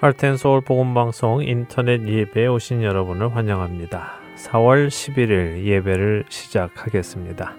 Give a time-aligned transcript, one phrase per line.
[0.00, 4.12] 할텐 서울 복음 방송 인터넷 예배에 오신 여러분을 환영합니다.
[4.34, 7.54] 4월 11일 예배를 시작하겠습니다.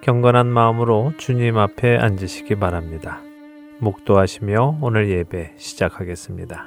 [0.00, 3.20] 경건한 마음으로 주님 앞에 앉으시기 바랍니다.
[3.80, 6.64] 목도하시며 오늘 예배 시작하겠습니다.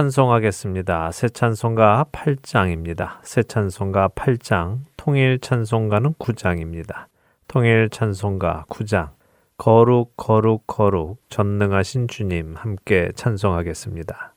[0.00, 1.12] 찬송하겠습니다.
[1.12, 3.18] 새 찬송가 8장입니다.
[3.22, 7.08] 새 찬송가 8장, 통일 찬송가는 9장입니다.
[7.48, 9.10] 통일 찬송가 9장,
[9.58, 14.29] 거룩, 거룩, 거룩, 전능하신 주님 함께 찬송하겠습니다.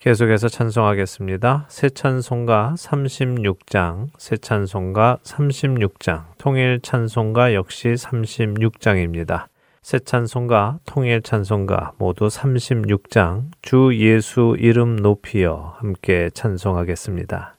[0.00, 1.66] 계속해서 찬송하겠습니다.
[1.68, 9.48] 새 찬송가 36장, 새 찬송가 36장, 통일 찬송가 역시 36장입니다.
[9.82, 17.56] 새 찬송가, 통일 찬송가 모두 36장, 주 예수 이름 높이여 함께 찬송하겠습니다.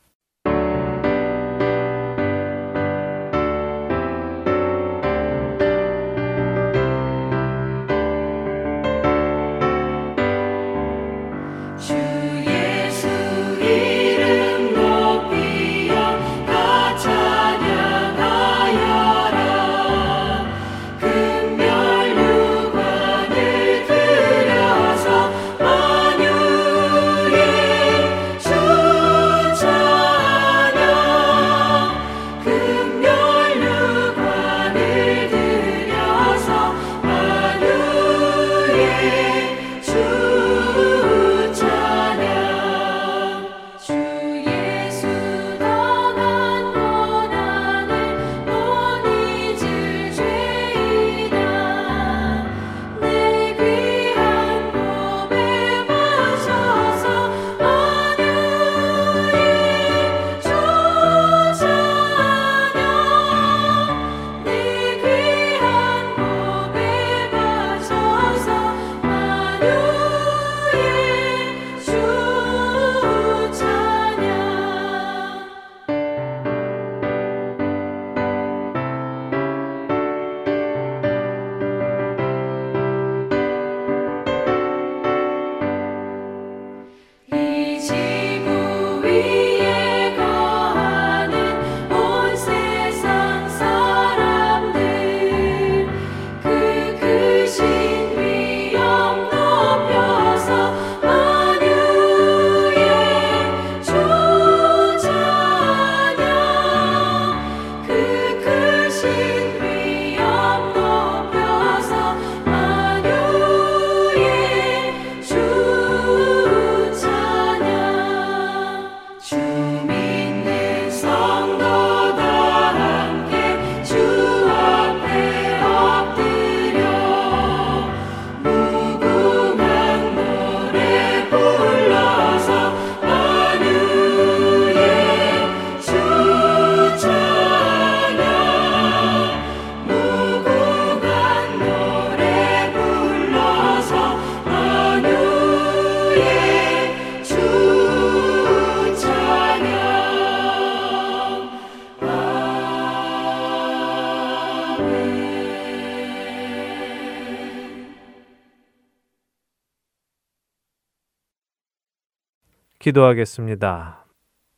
[162.82, 164.06] 기도하겠습니다.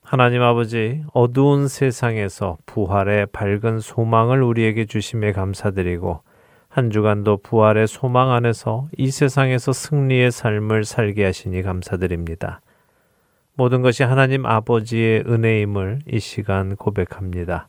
[0.02, 6.22] 하나님 아버지, 어두운 세상에서 부활의 밝은 소망을 우리에게 주심에 감사드리고,
[6.70, 12.62] 한 주간도 부활의 소망 안에서 이 세상에서 승리의 삶을 살게 하시니 감사드립니다.
[13.56, 17.68] 모든 것이 하나님 아버지의 은혜임을 이 시간 고백합니다.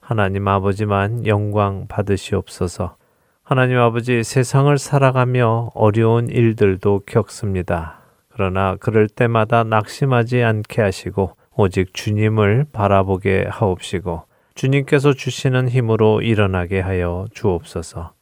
[0.00, 2.96] 하나님 아버지만 영광 받으시옵소서.
[3.42, 8.05] 하나님 아버지 세상을 살아가며 어려운 일들도 겪습니다.
[8.36, 14.24] 그러나 그럴 때마다 낙심하지 않게 하시고 오직 주님을 바라보게 하옵시고
[14.54, 18.12] 주님께서 주시는 힘으로 일어나게 하여 주옵소서.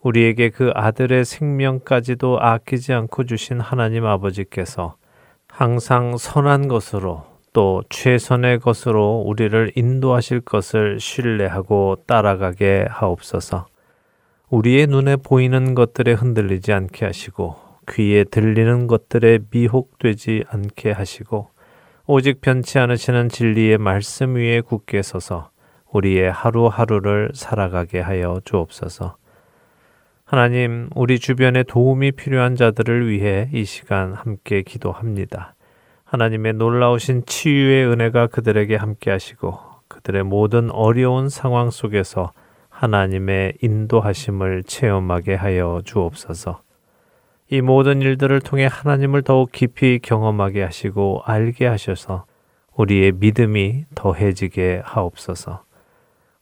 [0.00, 4.94] 우리에게 그 아들의 생명까지도 아끼지 않고 주신 하나님 아버지께서
[5.48, 13.66] 항상 선한 것으로 또 최선의 것으로 우리를 인도하실 것을 신뢰하고 따라가게 하옵소서.
[14.50, 21.50] 우리의 눈에 보이는 것들에 흔들리지 않게 하시고 귀에 들리는 것들에 미혹되지 않게 하시고
[22.06, 25.50] 오직 변치 않으시는 진리의 말씀 위에 굳게 서서
[25.92, 29.16] 우리의 하루하루를 살아가게 하여 주옵소서.
[30.24, 35.54] 하나님, 우리 주변에 도움이 필요한 자들을 위해 이 시간 함께 기도합니다.
[36.04, 39.58] 하나님의 놀라우신 치유의 은혜가 그들에게 함께 하시고
[39.88, 42.32] 그들의 모든 어려운 상황 속에서
[42.70, 46.62] 하나님의 인도하심을 체험하게 하여 주옵소서.
[47.52, 52.24] 이 모든 일들을 통해 하나님을 더욱 깊이 경험하게 하시고 알게 하셔서
[52.74, 55.62] 우리의 믿음이 더해지게 하옵소서.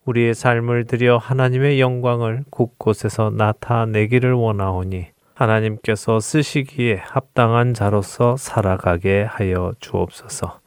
[0.04, 10.60] 우리의 삶을 들여 하나님의 영광을 곳곳에서 나타내기를 원하오니 하나님께서 쓰시기에 합당한 자로서 살아가게 하여 주옵소서.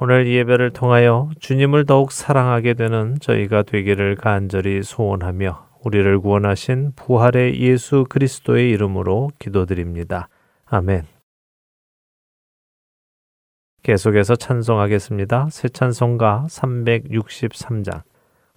[0.00, 8.06] 오늘 예배를 통하여 주님을 더욱 사랑하게 되는 저희가 되기를 간절히 소원하며 우리를 구원하신 부활의 예수
[8.08, 10.28] 그리스도의 이름으로 기도드립니다.
[10.64, 11.04] 아멘.
[13.82, 15.48] 계속해서 찬송하겠습니다.
[15.50, 18.02] 새 찬송가 363장.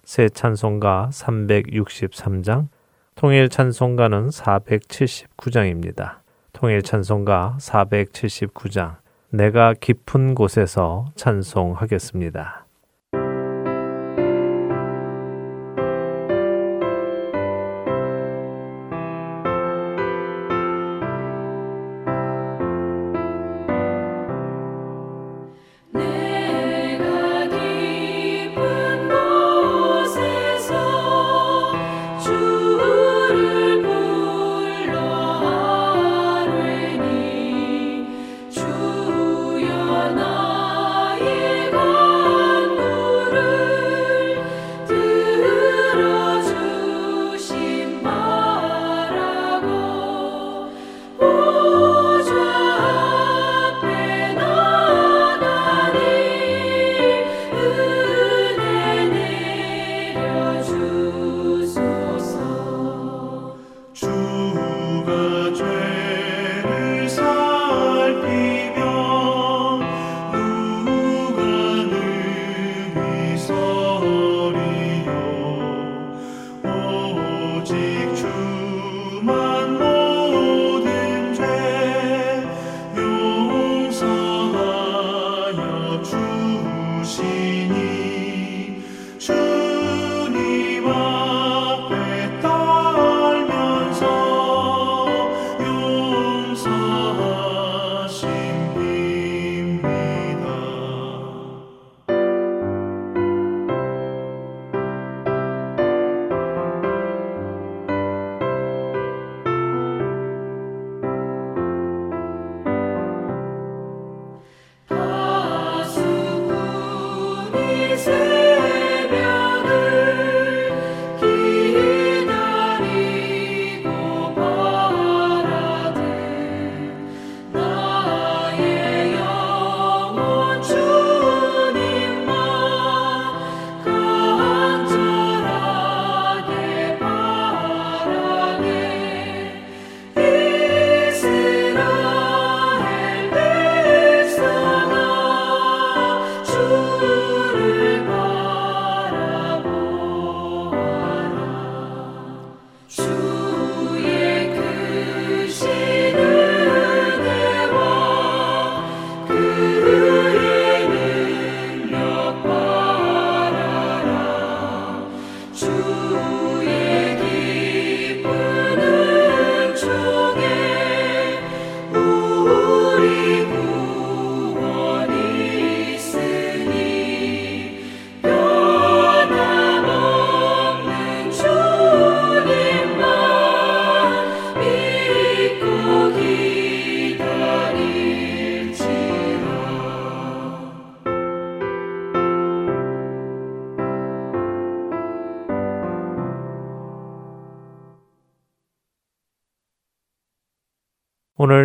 [0.04, 2.68] 새 찬송가 363장.
[3.14, 6.20] 통일 찬송가는 479장입니다.
[6.52, 8.96] 통일 찬송가 479장.
[9.30, 12.67] 내가 깊은 곳에서 찬송하겠습니다.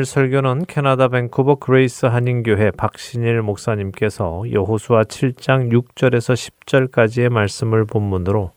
[0.04, 6.34] 오늘 설교는 캐나다 밴쿠버 그레이스 한인교회 박신일 목사님께서 여호수아 7장 6절에서
[6.68, 8.52] 10절까지의 말씀을 본문으로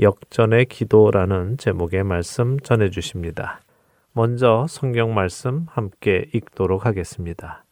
[0.00, 3.60] 역전의 기도라는 제목의 말씀 전해 주십니다.
[4.12, 7.62] 먼저 성경 말씀 함께 읽도록 하겠습니다.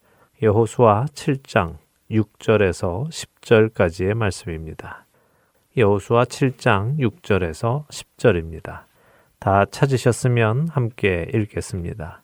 [0.41, 1.79] 여호수아 7장
[2.09, 5.05] 6절에서 10절까지의 말씀입니다.
[5.77, 8.85] 여호수아 7장 6절에서 10절입니다.
[9.41, 12.23] 다 찾으셨으면 함께 읽겠습니다.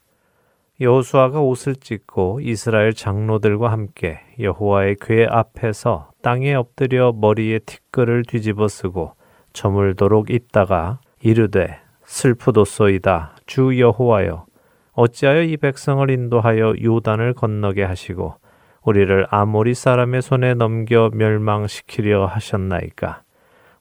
[0.83, 9.13] 여호수아가 옷을 찢고 이스라엘 장로들과 함께 여호와의 궤 앞에서 땅에 엎드려 머리에 티끌을 뒤집어 쓰고
[9.53, 14.47] 저물도록 있다가 이르되 슬프도소이다 주 여호와여.
[14.95, 18.35] 어찌하여 이 백성을 인도하여 요단을 건너게 하시고
[18.83, 23.23] 우리를 아모리 사람의 손에 넘겨 멸망시키려 하셨나이까?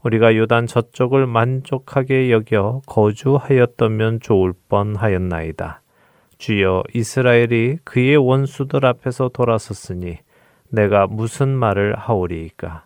[0.03, 5.81] 우리가 요단 저쪽을 만족하게 여겨 거주하였다면 좋을 뻔하였나이다
[6.41, 10.17] 주여 이스라엘이 그의 원수들 앞에서 돌아섰으니
[10.69, 12.85] 내가 무슨 말을 하오리이까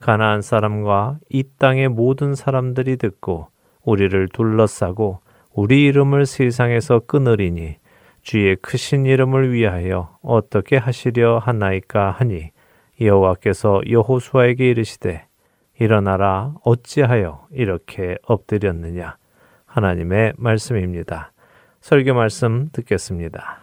[0.00, 3.48] 가나안 사람과 이 땅의 모든 사람들이 듣고
[3.84, 5.20] 우리를 둘러싸고
[5.52, 7.76] 우리 이름을 세상에서 끊으리니
[8.22, 12.50] 주의 크신 이름을 위하여 어떻게 하시려 하나이까 하니
[12.98, 15.26] 여호와께서 여호수아에게 이르시되
[15.78, 19.18] 일어나라 어찌하여 이렇게 엎드렸느냐
[19.66, 21.32] 하나님의 말씀입니다.
[21.86, 23.60] 설교 말씀 듣겠습니다.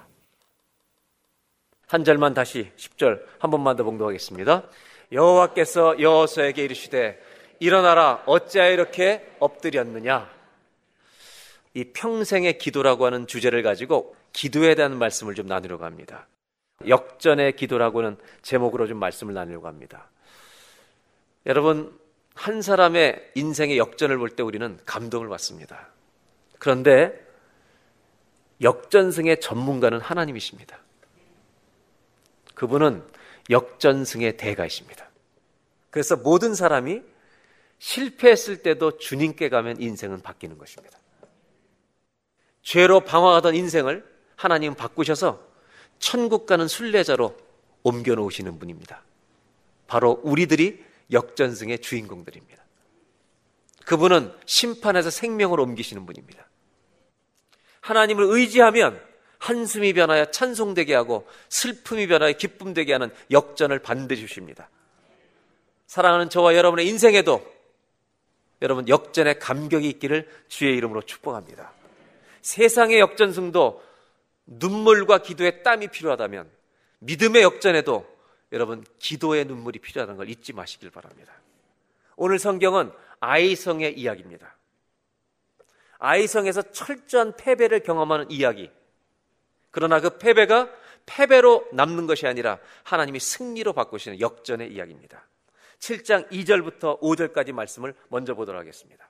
[1.89, 4.63] 한 절만 다시 10절 한 번만 더 봉독하겠습니다.
[5.11, 7.21] 여호와께서 여호수에게 이르시되
[7.59, 10.29] 일어나라 어찌하여 이렇게 엎드렸느냐
[11.73, 16.29] 이 평생의 기도라고 하는 주제를 가지고 기도에 대한 말씀을 좀 나누려고 합니다.
[16.87, 20.09] 역전의 기도라고는 제목으로 좀 말씀을 나누려고 합니다.
[21.45, 21.93] 여러분
[22.35, 25.89] 한 사람의 인생의 역전을 볼 때 우리는 감동을 받습니다.
[26.57, 27.32] 그런데
[28.63, 30.79] 역전승의 전문가는 하나님이십니다.
[32.55, 33.03] 그분은
[33.49, 35.09] 역전승의 대가이십니다.
[35.89, 37.01] 그래서 모든 사람이
[37.79, 40.97] 실패했을 때도 주님께 가면 인생은 바뀌는 것입니다.
[42.61, 44.05] 죄로 방황하던 인생을
[44.35, 45.45] 하나님 바꾸셔서
[45.99, 47.35] 천국 가는 순례자로
[47.83, 49.03] 옮겨 놓으시는 분입니다.
[49.87, 52.63] 바로 우리들이 역전승의 주인공들입니다.
[53.85, 56.47] 그분은 심판에서 생명을 옮기시는 분입니다.
[57.83, 58.99] 하나님을 의지하면
[59.39, 64.69] 한숨이 변하여 찬송되게 하고 슬픔이 변하여 기쁨되게 하는 역전을 반드시 주십니다.
[65.85, 67.45] 사랑하는 저와 여러분의 인생에도
[68.61, 71.73] 여러분 역전의 감격이 있기를 주의 이름으로 축복합니다.
[72.41, 73.83] 세상의 역전승도
[74.45, 76.49] 눈물과 기도의 땀이 필요하다면
[76.99, 78.07] 믿음의 역전에도
[78.53, 81.33] 여러분 기도의 눈물이 필요하다는 걸 잊지 마시길 바랍니다.
[82.15, 84.55] 오늘 성경은 아이성의 이야기입니다.
[86.03, 88.69] 아이성에서 철저한 패배를 경험하는 이야기.
[89.71, 90.69] 그러나 그 패배가
[91.05, 95.25] 패배로 남는 것이 아니라 하나님이 승리로 바꾸시는 역전의 이야기입니다.
[95.79, 99.09] 7장 2절부터 5절까지 말씀을 먼저 보도록 하겠습니다.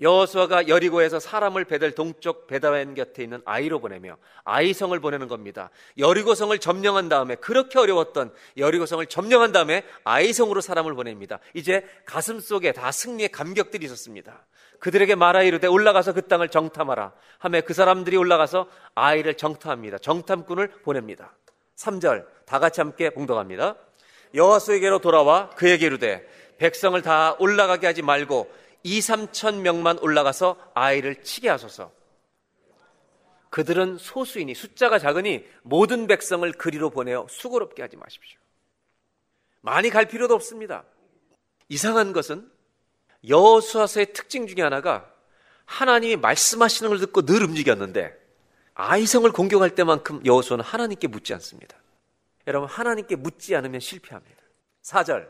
[0.00, 5.70] 여호수아가 여리고에서 사람을 베델 동쪽 베다웬 곁에 있는 아이로 보내며 아이성을 보내는 겁니다.
[5.98, 11.38] 여리고성을 점령한 다음에 그렇게 어려웠던 여리고성을 점령한 다음에 아이성으로 사람을 보냅니다.
[11.54, 14.46] 이제 가슴 속에 다 승리의 감격들이 있었습니다.
[14.78, 17.12] 그들에게 말하 이르되 올라가서 그 땅을 정탐하라.
[17.38, 19.98] 하며 그 사람들이 올라가서 아이를 정탐합니다.
[19.98, 21.36] 정탐꾼을 보냅니다.
[21.76, 23.76] 3절 다 같이 함께 봉독합니다.
[24.34, 26.26] 여호수에게로 돌아와 그에게 이르되
[26.58, 28.50] 백성을 다 올라가게 하지 말고
[28.82, 31.92] 2, 3천 명만 올라가서 아이를 치게 하소서.
[33.50, 38.38] 그들은 소수이니 숫자가 작으니 모든 백성을 그리로 보내어 수고롭게 하지 마십시오.
[39.60, 40.84] 많이 갈 필요도 없습니다.
[41.68, 42.50] 이상한 것은
[43.28, 45.12] 여호수아서의 특징 중에 하나가
[45.66, 48.18] 하나님이 말씀하시는 걸 듣고 늘 움직였는데
[48.74, 51.76] 아이성을 공격할 때만큼 여호수아는 하나님께 묻지 않습니다.
[52.46, 54.42] 여러분 하나님께 묻지 않으면 실패합니다.
[54.82, 55.28] 4절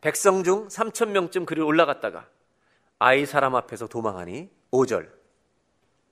[0.00, 2.26] 백성 중 3천 명쯤 그리 올라갔다가
[3.00, 5.08] 아이 사람 앞에서 도망하니 5절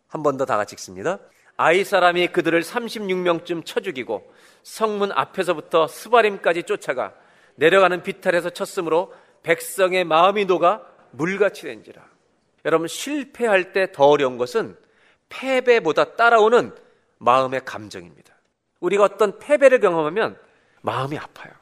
[0.08, 1.18] 한 번 더 다 같이 읽습니다.
[1.58, 7.12] 아이 사람이 그들을 36명쯤 쳐 죽이고 성문 앞에서부터 스바림까지 쫓아가
[7.56, 12.02] 내려가는 비탈에서 쳤으므로 백성의 마음이 녹아 물같이 된지라.
[12.64, 14.76] 여러분 실패할 때 더 어려운 것은
[15.28, 16.74] 패배보다 따라오는
[17.18, 18.34] 마음의 감정입니다.
[18.80, 20.38] 우리가 어떤 패배를 경험하면
[20.80, 21.52] 마음이 아파요.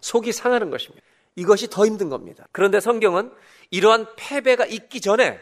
[0.00, 1.04] 속이 상하는 것입니다.
[1.36, 2.46] 이것이 더 힘든 겁니다.
[2.52, 3.32] 그런데 성경은
[3.70, 5.38] 이러한 패배가 있기 전에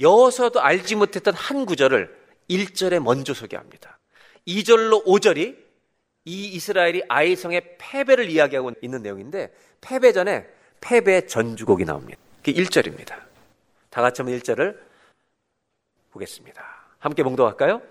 [0.00, 2.14] 여호수아도 알지 못했던 한 구절을
[2.50, 3.98] 1절에 먼저 소개합니다.
[4.46, 5.56] 2절로 5절이
[6.24, 10.46] 이 이스라엘이 아이성의 패배를 이야기하고 있는 내용인데 패배 전에
[10.80, 12.20] 패배 전주곡이 나옵니다.
[12.38, 13.14] 그게 1절입니다.
[13.90, 14.76] 다 같이 한번 1절을
[16.10, 16.62] 보겠습니다.
[16.98, 17.82] 함께 봉독할까요?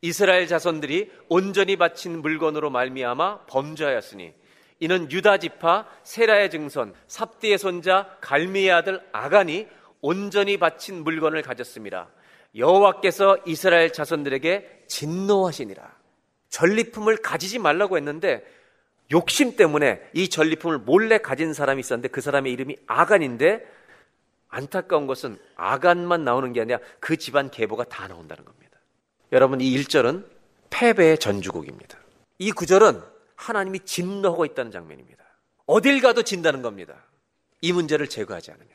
[0.00, 4.34] 이스라엘 자손들이 온전히 바친 물건으로 말미암아 범죄하였으니
[4.82, 9.68] 이는 유다 지파 세라의 증손 삽디의 손자 갈미의 아들 아간이
[10.00, 12.08] 온전히 바친 물건을 가졌습니다.
[12.56, 15.88] 여호와께서 이스라엘 자손들에게 진노하시니라.
[16.48, 18.44] 전리품을 가지지 말라고 했는데
[19.12, 23.64] 욕심 때문에 이 전리품을 몰래 가진 사람이 있었는데 그 사람의 이름이 아간인데
[24.48, 28.78] 안타까운 것은 아간만 나오는 게 아니라 그 집안 계보가 다 나온다는 겁니다.
[29.30, 30.26] 여러분 이 1절은
[30.70, 31.98] 패배의 전주곡입니다.
[32.40, 33.11] 이 구절은
[33.42, 35.24] 하나님이 진노하고 있다는 장면입니다.
[35.66, 37.04] 어딜 가도 진다는 겁니다.
[37.60, 38.68] 이 문제를 제거하지 않으면.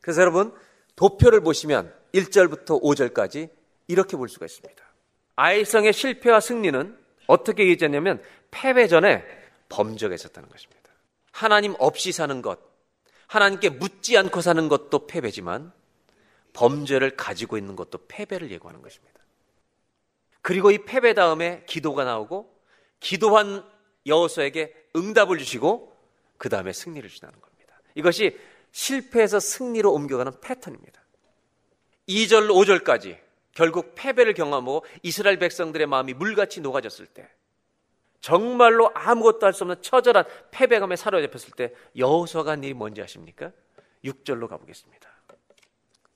[0.00, 0.54] 그래서 여러분
[0.96, 3.50] 도표를 보시면 1절부터 5절까지
[3.88, 4.82] 이렇게 볼 수가 있습니다.
[5.36, 9.24] 아이성의 실패와 승리는 어떻게 얘기했냐면 패배 전에
[9.68, 10.82] 범죄가 있었다는 것입니다.
[11.30, 12.60] 하나님 없이 사는 것,
[13.26, 15.72] 하나님께 묻지 않고 사는 것도 패배지만
[16.52, 19.20] 범죄를 가지고 있는 것도 패배를 예고하는 것입니다.
[20.42, 22.52] 그리고 이 패배 다음에 기도가 나오고
[23.00, 23.64] 기도한
[24.06, 25.96] 여호수에게 응답을 주시고
[26.38, 27.80] 그 다음에 승리를 주시는 겁니다.
[27.94, 28.38] 이것이
[28.72, 31.02] 실패에서 승리로 옮겨가는 패턴입니다.
[32.08, 33.18] 2절, 5절까지
[33.52, 37.28] 결국 패배를 경험하고 이스라엘 백성들의 마음이 물같이 녹아졌을 때
[38.20, 43.52] 정말로 아무것도 할 수 없는 처절한 패배감에 사로잡혔을 때 여호수아가 한 일이 뭔지 아십니까?
[44.04, 45.08] 6절로 가보겠습니다.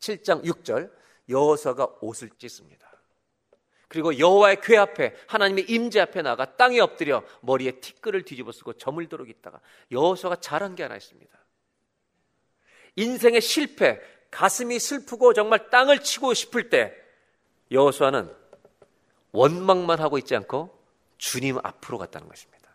[0.01, 0.90] 7장 6절
[1.29, 2.86] 여호수아가 옷을 찢습니다.
[3.88, 9.29] 그리고 여호와의 궤 앞에 하나님의 임재 앞에 나가 땅에 엎드려 머리에 티끌을 뒤집어 쓰고 저물도록
[9.29, 9.61] 있다가
[9.92, 11.37] 여호수아가 잘한 게 하나 있습니다.
[12.96, 16.94] 인생의 실패, 가슴이 슬프고 정말 땅을 치고 싶을 때
[17.70, 18.35] 여호수아는
[19.33, 20.77] 원망만 하고 있지 않고
[21.18, 22.68] 주님 앞으로 갔다는 것입니다.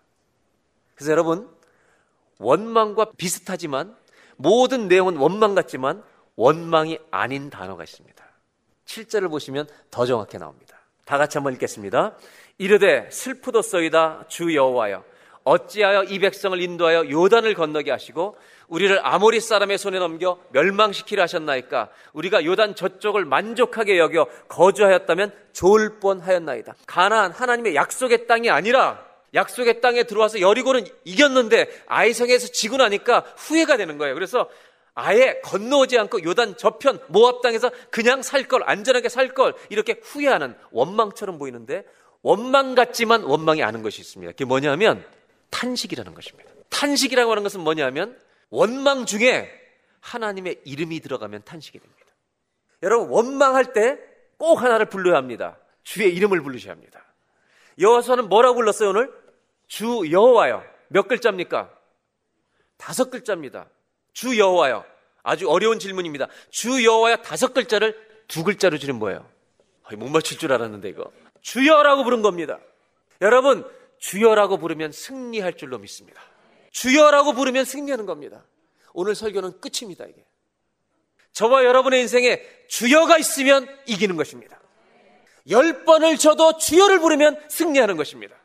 [0.96, 1.50] 그래서 여러분
[2.40, 3.98] 원망과 비슷하지만
[4.38, 6.04] 모든 내용은 원망 같지만
[6.36, 8.24] 원망이 아닌 단어가 있습니다.
[8.86, 10.71] 7절을 보시면 더 정확히 나옵니다.
[11.12, 12.16] 다 같이 한번 읽겠습니다.
[12.58, 15.04] 이르되 슬프도소이다 주 여호와여.
[15.44, 18.38] 어찌하여 이 백성을 인도하여 요단을 건너게 하시고
[18.70, 21.90] 우리를 아모리 사람의 손에 넘겨 멸망시키려 하셨나이까?
[22.14, 26.76] 우리가 요단 저쪽을 만족하게 여겨 거주하였다면 좋을 뻔하였나이다.
[26.88, 33.98] 가나안 하나님의 약속의 땅이 아니라 약속의 땅에 들어와서 여리고는 이겼는데 아이성에서 지고 나니까 후회가 되는
[33.98, 34.14] 거예요.
[34.14, 34.48] 그래서
[34.94, 40.56] 아예 건너오지 않고 요단 저편 모압 땅에서 그냥 살 걸 안전하게 살 걸 이렇게 후회하는
[40.72, 41.86] 원망처럼 보이는데
[42.22, 44.32] 원망 같지만 원망이 아는 것이 있습니다.
[44.34, 45.06] 그게 뭐냐면
[45.50, 46.52] 탄식이라는 것입니다.
[46.70, 49.50] 탄식이라고 하는 것은 뭐냐면 원망 중에
[50.02, 52.06] 하나님의 이름이 들어가면 탄식이 됩니다.
[52.84, 55.60] 여러분 원망할 때 꼭 하나를 불러야 합니다.
[55.84, 57.06] 주의 이름을 부르셔야 합니다.
[57.80, 59.14] 여호와서는 뭐라고 불렀어요 오늘?
[59.68, 60.64] 주 여호와요.
[60.88, 61.72] 몇 글자입니까?
[62.78, 63.70] 다섯 글자입니다.
[64.14, 64.86] 주 여호와요.
[65.24, 66.28] 아주 어려운 질문입니다.
[66.50, 67.96] 주 여호와요 다섯 글자를
[68.28, 69.30] 두 글자로 줄인 뭐예요?
[69.98, 71.12] 못 맞출 줄 알았는데 이거.
[71.42, 72.60] 주여라고 부른 겁니다.
[73.22, 73.70] 여러분
[74.00, 76.22] 주여라고 부르면 승리할 줄로 믿습니다.
[76.72, 78.44] 주여라고 부르면 승리하는 겁니다.
[78.94, 80.26] 오늘 설교는 끝입니다, 이게.
[81.34, 84.60] 저와 여러분의 인생에 주여가 있으면 이기는 것입니다.
[85.50, 88.36] 열 번을 쳐도 주여를 부르면 승리하는 것입니다.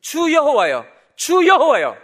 [0.00, 1.96] 주 여호와여, 주 여호와여.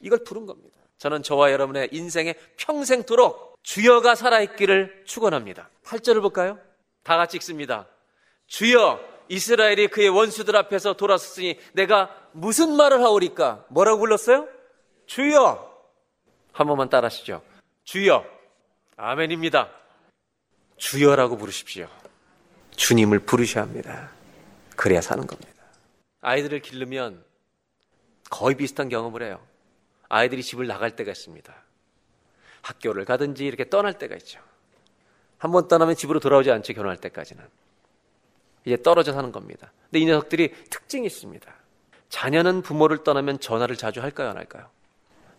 [0.00, 0.78] 이걸 부른 겁니다.
[1.02, 5.68] 저는 저와 여러분의 인생에 평생토록 주여가 살아있기를 축원합니다.
[5.84, 6.60] 8절을 볼까요?
[7.02, 7.88] 다 같이 읽습니다.
[8.46, 13.66] 주여 이스라엘이 그의 원수들 앞에서 돌아섰으니 내가 무슨 말을 하오리까?
[13.70, 14.46] 뭐라고 불렀어요?
[15.06, 15.72] 주여.
[16.52, 17.42] 한 번만 따라하시죠.
[17.82, 18.24] 주여.
[18.96, 19.72] 아멘입니다.
[20.76, 21.88] 주여라고 부르십시오.
[22.76, 24.12] 주님을 부르셔야 합니다.
[24.76, 25.64] 그래야 사는 겁니다.
[26.20, 27.24] 아이들을 기르면
[28.30, 29.40] 거의 비슷한 경험을 해요.
[30.12, 31.54] 아이들이 집을 나갈 때가 있습니다.
[32.60, 34.40] 학교를 가든지 이렇게 떠날 때가 있죠.
[35.38, 36.74] 한 번 떠나면 집으로 돌아오지 않죠.
[36.74, 37.42] 결혼할 때까지는.
[38.66, 39.72] 이제 떨어져 사는 겁니다.
[39.90, 41.50] 근데 이 녀석들이 특징이 있습니다.
[42.10, 44.68] 자녀는 부모를 떠나면 전화를 자주 할까요, 안 할까요?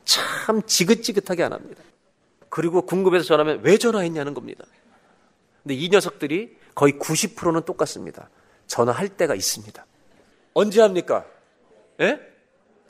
[0.06, 1.84] 참 지긋지긋하게 안 합니다.
[2.50, 4.66] 그리고 궁금해서 전화하면 왜 전화했냐는 겁니다.
[5.62, 8.28] 근데 이 녀석들이 거의 90%는 똑같습니다.
[8.66, 9.86] 전화할 때가 있습니다.
[10.56, 11.26] 언제 합니까?
[12.02, 12.20] 예?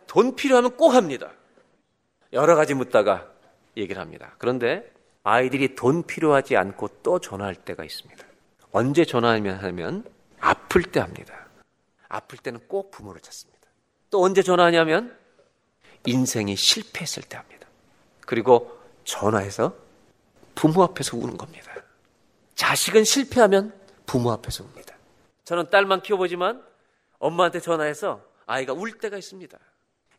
[0.08, 1.32] 돈 필요하면 꼭 합니다.
[2.34, 3.32] 여러 가지 묻다가
[3.78, 4.34] 얘기를 합니다.
[4.40, 4.92] 그런데
[5.24, 8.26] 아이들이 돈 필요하지 않고 또 전화할 때가 있습니다.
[8.72, 10.04] 언제 전화하면 하면
[10.40, 11.48] 아플 때 합니다.
[12.10, 13.62] 아플 때는 꼭 부모를 찾습니다.
[14.10, 15.18] 또 언제 전화하냐면
[16.06, 17.68] 인생이 실패했을 때 합니다.
[18.22, 19.76] 그리고 전화해서
[20.56, 21.72] 부모 앞에서 우는 겁니다.
[22.56, 23.74] 자식은 실패하면
[24.06, 24.96] 부모 앞에서 웁니다.
[25.46, 26.64] 저는 딸만 키워보지만
[27.20, 29.58] 엄마한테 전화해서 아이가 울 때가 있습니다.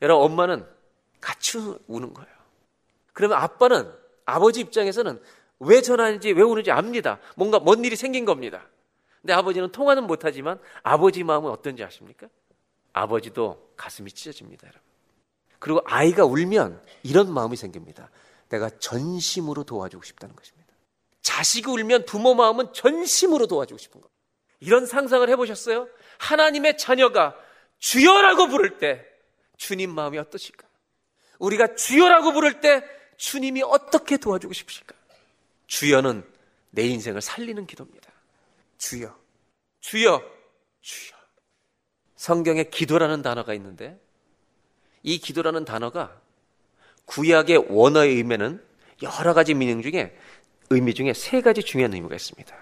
[0.03, 0.66] 여러분, 엄마는
[1.25, 1.57] 같이
[1.87, 2.31] 우는 거예요.
[3.15, 3.91] 그러면 아빠는,
[4.27, 5.23] 아버지 입장에서는
[5.61, 7.19] 왜 전화하는지, 왜 우는지 압니다.
[7.35, 8.69] 뭔가 뭔 일이 생긴 겁니다.
[9.23, 12.29] 근데 아버지는 통화는 못하지만 아버지 마음은 어떤지 아십니까?
[12.93, 14.83] 아버지도 가슴이 찢어집니다, 여러분.
[15.59, 18.11] 그리고 아이가 울면 이런 마음이 생깁니다.
[18.51, 20.71] 내가 전심으로 도와주고 싶다는 것입니다.
[21.23, 24.11] 자식이 울면 부모 마음은 전심으로 도와주고 싶은 것.
[24.61, 25.89] 이런 상상을 해보셨어요?
[26.19, 27.35] 하나님의 자녀가
[27.79, 29.07] 주여라고 부를 때
[29.57, 30.69] 주님 마음이 어떠실까?
[31.38, 32.83] 우리가 주여라고 부를 때
[33.16, 34.94] 주님이 어떻게 도와주고 싶으실까?
[35.66, 36.25] 주여는
[36.70, 38.11] 내 인생을 살리는 기도입니다.
[38.79, 39.16] 주여,
[39.81, 40.23] 주여,
[40.81, 41.14] 주여.
[42.16, 44.01] 성경에 기도라는 단어가 있는데
[45.03, 46.20] 이 기도라는 단어가
[47.07, 48.64] 구약의 원어의 의미는
[49.03, 50.16] 여러 가지 미닝 중에
[50.70, 52.57] 의미 중에 세 가지 중요한 의미가 있습니다.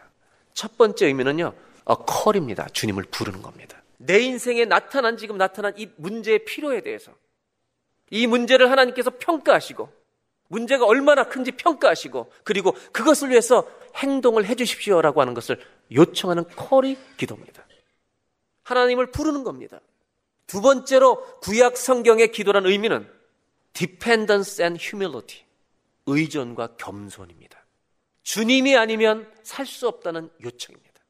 [0.53, 1.55] 첫 번째 의미는요,
[1.85, 2.69] 어, 컬입니다.
[2.69, 3.83] 주님을 부르는 겁니다.
[3.99, 7.13] 내 인생에 나타난 지금 나타난 이 문제의 필요에 대해서
[8.13, 9.89] 이 문제를 하나님께서 평가하시고
[10.49, 15.59] 문제가 얼마나 큰지 평가하시고 그리고 그것을 위해서 행동을 해 주십시오라고 하는 것을
[15.91, 17.67] 요청하는 컬이 기도입니다.
[18.65, 19.81] 하나님을 부르는 겁니다.
[20.47, 23.11] 두 번째로 구약 성경의 기도란 의미는
[23.73, 25.47] dependence and humility.
[26.05, 27.65] 의존과 겸손입니다.
[28.23, 31.01] 주님이 아니면 살 수 없다는 요청입니다.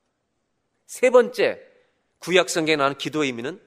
[0.86, 1.60] 세 번째,
[2.20, 3.60] 구약 성경에 나오는 기도의 의미는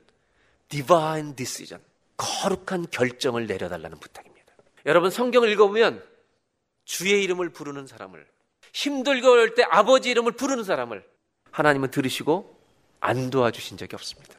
[0.69, 1.83] divine decision.
[2.17, 4.53] 거룩한 결정을 내려달라는 부탁입니다.
[4.85, 6.03] 여러분 성경을 읽어보면
[6.85, 8.25] 주의 이름을 부르는 사람을
[8.73, 11.03] 힘들고 어려울 때 아버지 이름을 부르는 사람을
[11.51, 12.59] 하나님은 들으시고
[12.99, 14.35] 안 도와주신 적이 없습니다.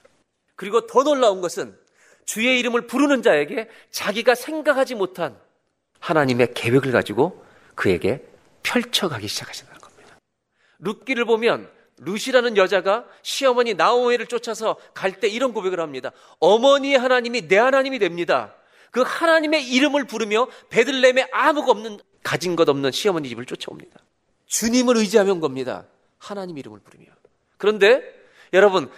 [0.54, 1.76] 그리고 더 놀라운 것은
[2.24, 5.38] 주의 이름을 부르는 자에게 자기가 생각하지 못한
[6.00, 8.26] 하나님의 계획을 가지고 그에게
[8.62, 10.18] 펼쳐가기 시작하신다는 겁니다.
[10.78, 16.12] 룻기를 보면 룻이라는 여자가 시어머니 나오미를 쫓아서 갈 때 이런 고백을 합니다.
[16.40, 18.54] 어머니의 하나님이 내 하나님이 됩니다.
[18.90, 23.98] 그 하나님의 이름을 부르며 베들렘에 아무것 없는 가진 것 없는 시어머니 집을 쫓아옵니다.
[24.46, 25.86] 주님을 의지하면 겁니다.
[26.18, 27.06] 하나님 이름을 부르며.
[27.56, 28.02] 그런데
[28.52, 28.90] 여러분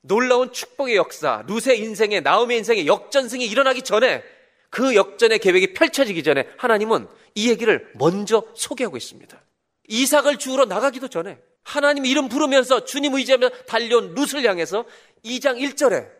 [0.00, 4.22] 놀라운 축복의 역사, 룻의 인생에 나오미의 인생에 역전승이 일어나기 전에
[4.68, 9.40] 그 역전의 계획이 펼쳐지기 전에 하나님은 이 얘기를 먼저 소개하고 있습니다.
[9.88, 14.84] 이삭을 주우러 나가기도 전에 하나님 이름 부르면서 주님 의지하며 달려온 룻을 향해서
[15.24, 16.10] 2장 1절에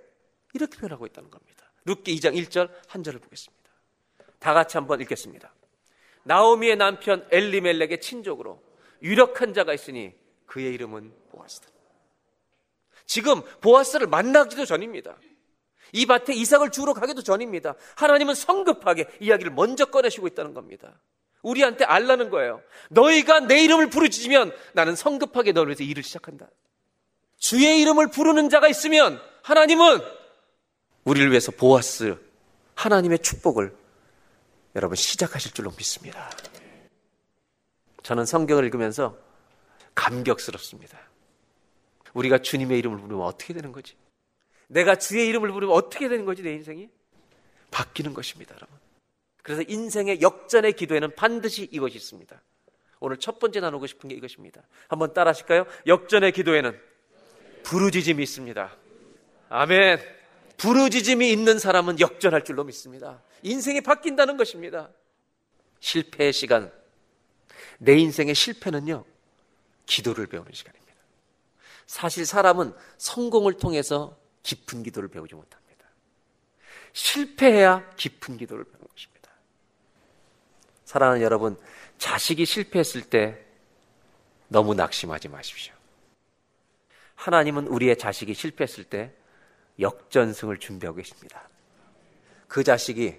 [0.54, 1.70] 이렇게 표현하고 있다는 겁니다.
[1.84, 3.70] 룻기 2장 1절 한 절을 보겠습니다.
[4.38, 5.52] 다 같이 한번 읽겠습니다.
[6.24, 8.62] 나오미의 남편 엘리멜렉의 친족으로
[9.02, 10.14] 유력한 자가 있으니
[10.46, 11.68] 그의 이름은 보아스다.
[13.06, 15.18] 지금 보아스를 만나기도 전입니다.
[15.92, 17.74] 이 밭에 이삭을 주우러 가기도 전입니다.
[17.96, 21.00] 하나님은 성급하게 이야기를 먼저 꺼내시고 있다는 겁니다.
[21.42, 22.62] 우리한테 알라는 거예요.
[22.90, 26.48] 너희가 내 이름을 부르짖으면 나는 성급하게 너를 위해서 일을 시작한다.
[27.38, 30.00] 주의 이름을 부르는 자가 있으면 하나님은
[31.04, 32.16] 우리를 위해서 보아스
[32.76, 33.74] 하나님의 축복을
[34.76, 36.30] 여러분 시작하실 줄로 믿습니다.
[38.02, 39.16] 저는 성경을 읽으면서
[39.94, 40.98] 감격스럽습니다.
[42.14, 43.94] 우리가 주님의 이름을 부르면 어떻게 되는 거지?
[44.68, 46.88] 내가 주의 이름을 부르면 어떻게 되는 거지, 내 인생이?
[47.70, 48.81] 바뀌는 것입니다, 여러분.
[49.42, 52.40] 그래서 인생의 역전의 기도에는 반드시 이것이 있습니다.
[53.00, 54.62] 오늘 첫 번째 나누고 싶은 게 이것입니다.
[54.88, 55.66] 한번 따라 하실까요?
[55.86, 56.80] 역전의 기도에는
[57.64, 58.76] 부르짖음이 있습니다.
[59.48, 59.98] 아멘.
[60.56, 63.20] 부르짖음이 있는 사람은 역전할 줄로 믿습니다.
[63.42, 64.90] 인생이 바뀐다는 것입니다.
[65.80, 66.72] 실패의 시간.
[67.78, 69.04] 내 인생의 실패는요,
[69.86, 70.82] 기도를 배우는 시간입니다.
[71.86, 75.86] 사실 사람은 성공을 통해서 깊은 기도를 배우지 못합니다.
[76.92, 79.11] 실패해야 깊은 기도를 배우는 것입니다.
[80.92, 81.58] 사랑하는 여러분,
[81.96, 83.42] 자식이 실패했을 때
[84.48, 85.72] 너무 낙심하지 마십시오.
[87.14, 89.10] 하나님은 우리의 자식이 실패했을 때
[89.80, 91.48] 역전승을 준비하고 계십니다.
[92.46, 93.18] 그 자식이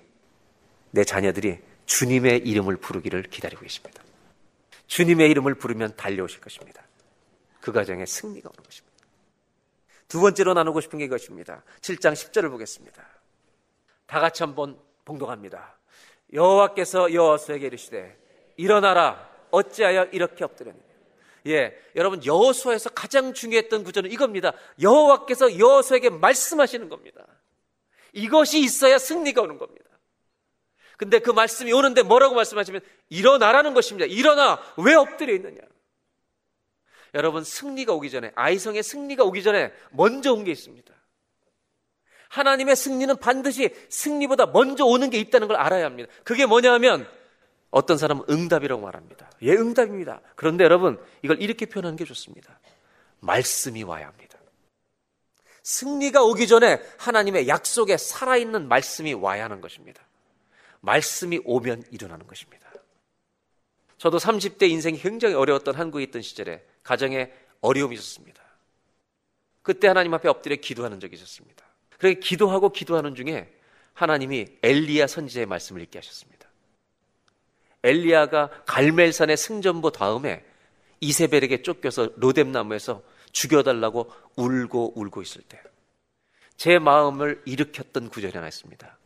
[0.92, 4.04] 내 자녀들이 주님의 이름을 부르기를 기다리고 계십니다.
[4.86, 6.84] 주님의 이름을 부르면 달려오실 것입니다.
[7.60, 8.96] 그 가정에 승리가 오는 것입니다.
[10.08, 11.64] 두 번째로 나누고 싶은 게 이것입니다.
[11.82, 13.04] 7장 10절을 보겠습니다.
[14.06, 15.76] 다 같이 한번 봉독합니다.
[16.34, 18.18] 여호와께서 여호수에게 이르시되
[18.58, 20.84] 일어나라 어찌하여 이렇게 엎드렸느냐.
[21.48, 24.54] 예, 여러분 여호수아에서 가장 중요했던 구절은 이겁니다.
[24.82, 27.26] 여호와께서 여호수에게 말씀하시는 겁니다.
[28.14, 29.90] 이것이 있어야 승리가 오는 겁니다.
[30.98, 34.06] 근데 그 말씀이 오는데 뭐라고 말씀하시면 일어나라는 것입니다.
[34.06, 35.60] 일어나 왜 엎드려 있느냐?
[37.14, 40.94] 여러분 승리가 오기 전에 아이성의 승리가 오기 전에 먼저 온 게 있습니다.
[42.34, 46.12] 하나님의 승리는 반드시 승리보다 먼저 오는 게 있다는 걸 알아야 합니다.
[46.24, 47.08] 그게 뭐냐 하면
[47.70, 49.30] 어떤 사람은 응답이라고 말합니다.
[49.44, 50.20] 예, 응답입니다.
[50.36, 52.60] 그런데 여러분 이걸 이렇게 표현하는 게 좋습니다.
[53.20, 54.40] 말씀이 와야 합니다.
[55.62, 60.04] 승리가 오기 전에 하나님의 약속에 살아있는 말씀이 와야 하는 것입니다.
[60.82, 62.68] 말씀이 오면 일어나는 것입니다.
[64.00, 68.44] 저도 30대 인생이 굉장히 어려웠던 한국에 있던 시절에 가정에 어려움이 있었습니다.
[69.62, 71.63] 그때 하나님 앞에 엎드려 기도하는 적이 있었습니다.
[72.04, 73.54] 그렇게 기도하고 기도하는 중에
[73.94, 76.50] 하나님이 엘리야 선지자의 말씀을 읽게 하셨습니다.
[77.84, 80.44] 엘리야가 갈멜산의 승전보 다음에
[81.00, 85.62] 이세벨에게 쫓겨서 로뎀나무에서 죽여달라고 울고 울고 있을 때
[86.58, 88.98] 제 마음을 일으켰던 구절이 하나 있습니다.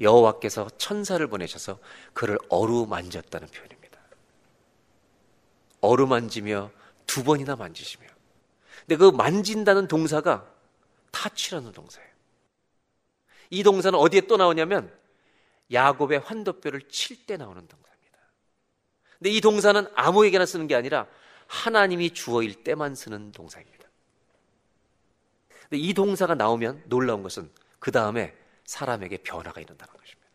[0.00, 1.78] 여호와께서 천사를 보내셔서
[2.14, 3.98] 그를 어루만졌다는 표현입니다.
[5.80, 6.70] 어루만지며
[7.06, 8.06] 두 번이나 만지시며.
[8.80, 10.46] 근데 그 만진다는 동사가
[11.10, 12.08] 타치라는 동사예요.
[13.50, 14.92] 이 동사는 어디에 또 나오냐면
[15.72, 18.18] 야곱의 환도뼈를 칠 때 나오는 동사입니다.
[19.18, 21.06] 근데 이 동사는 아무에게나 쓰는 게 아니라
[21.46, 23.88] 하나님이 주어일 때만 쓰는 동사입니다.
[25.62, 30.28] 근데 이 동사가 나오면 놀라운 것은 그 다음에 사람에게 변화가 일어난다는 것입니다.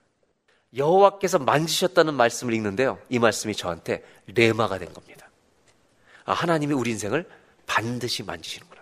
[0.76, 3.00] 여호와께서 만지셨다는 말씀을 읽는데요.
[3.10, 5.30] 이 말씀이 저한테 레마가 된 겁니다.
[6.26, 7.30] 아, 하나님이 우리 인생을
[7.66, 8.73] 반드시 만지시는구나.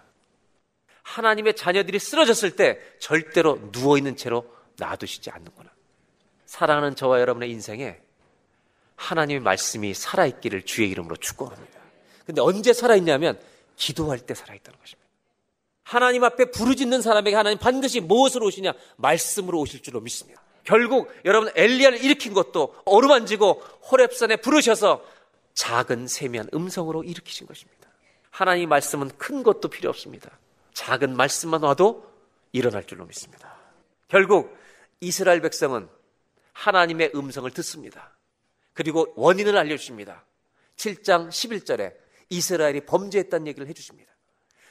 [1.12, 4.46] 하나님의 자녀들이 쓰러졌을 때 절대로 누워있는 채로
[4.78, 5.70] 놔두시지 않는구나.
[6.46, 7.98] 사랑하는 저와 여러분의 인생에
[8.96, 11.80] 하나님의 말씀이 살아있기를 주의 이름으로 축원합니다.
[12.26, 13.40] 근데 언제 살아있냐면
[13.76, 15.02] 기도할 때 살아있다는 것입니다.
[15.84, 18.74] 하나님 앞에 부르짖는 사람에게 하나님 반드시 무엇으로 오시냐?
[18.96, 20.42] 말씀으로 오실 줄로 믿습니다.
[20.64, 25.04] 결국 여러분 엘리야를 일으킨 것도 어루만지고 호랩산에 부르셔서
[25.56, 27.90] 작은 세미한 음성으로 일으키신 것입니다.
[28.30, 30.30] 하나님 말씀은 큰 것도 필요 없습니다.
[30.82, 32.12] 작은 말씀만 와도
[32.52, 33.56] 일어날 줄로 믿습니다.
[34.08, 34.58] 결국
[35.00, 35.88] 이스라엘 백성은
[36.54, 38.18] 하나님의 음성을 듣습니다.
[38.74, 40.26] 그리고 원인을 알려주십니다.
[40.78, 41.94] 7장 11절에
[42.30, 44.12] 이스라엘이 범죄했다는 얘기를 해주십니다.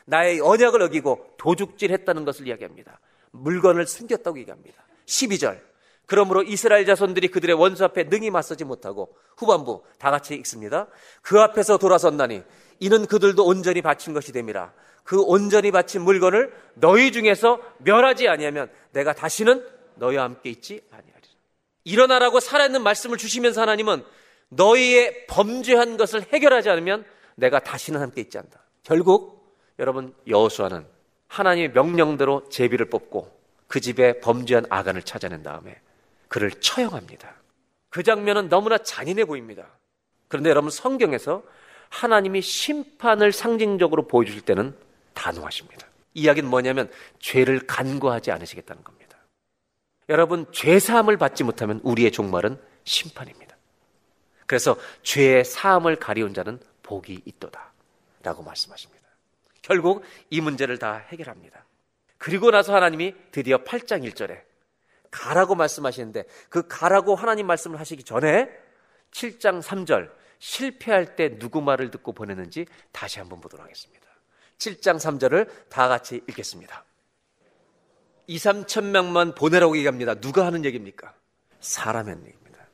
[0.04, 2.98] 나의 언약을 어기고 도둑질 했다는 것을 이야기합니다.
[3.30, 4.82] 물건을 숨겼다고 얘기합니다.
[5.06, 5.60] 12절.
[6.06, 10.88] 그러므로 이스라엘 자손들이 그들의 원수 앞에 능히 맞서지 못하고 후반부 다 같이 읽습니다.
[11.22, 12.42] 그 앞에서 돌아섰나니
[12.80, 14.72] 이는 그들도 온전히 바친 것이 됨이라.
[15.02, 19.64] 그 온전히 바친 물건을 너희 중에서 멸하지 아니하면 내가 다시는
[19.96, 21.20] 너희와 함께 있지 아니하리라.
[21.84, 24.04] 일어나라고 살아있는 말씀을 주시면서 하나님은
[24.48, 28.60] 너희의 범죄한 것을 해결하지 않으면 내가 다시는 함께 있지 않다.
[28.82, 30.84] 결국 여러분 여호수아는
[31.28, 35.80] 하나님의 명령대로 제비를 뽑고 그 집에 범죄한 아간을 찾아낸 다음에
[36.28, 37.34] 그를 처형합니다.
[37.88, 39.66] 그 장면은 너무나 잔인해 보입니다.
[40.28, 41.42] 그런데 여러분 성경에서
[41.88, 44.74] 하나님이 심판을 상징적으로 보여주실 때는
[45.20, 45.86] 단호하십니다.
[46.14, 49.18] 이야기는 뭐냐면 죄를 간과하지 않으시겠다는 겁니다.
[50.08, 53.56] 여러분 죄 사함을 받지 못하면 우리의 종말은 심판입니다.
[54.46, 59.06] 그래서 죄의 사함을 가리운 자는 복이 있도다라고 말씀하십니다.
[59.62, 61.64] 결국 이 문제를 다 해결합니다.
[62.18, 64.40] 그리고 나서 하나님이 드디어 8장 1절에
[65.10, 68.48] 가라고 말씀하시는데 그 가라고 하나님 말씀을 하시기 전에
[69.12, 73.99] 7장 3절 실패할 때 누구 말을 듣고 보냈는지 다시 한번 보도록 하겠습니다.
[74.60, 76.84] 7장 3절을 다 같이 읽겠습니다.
[78.26, 80.14] 2, 3천 명만 보내라고 얘기합니다.
[80.14, 81.12] 누가 하는 얘기입니까?
[81.60, 82.66] 사람의 얘기입니다.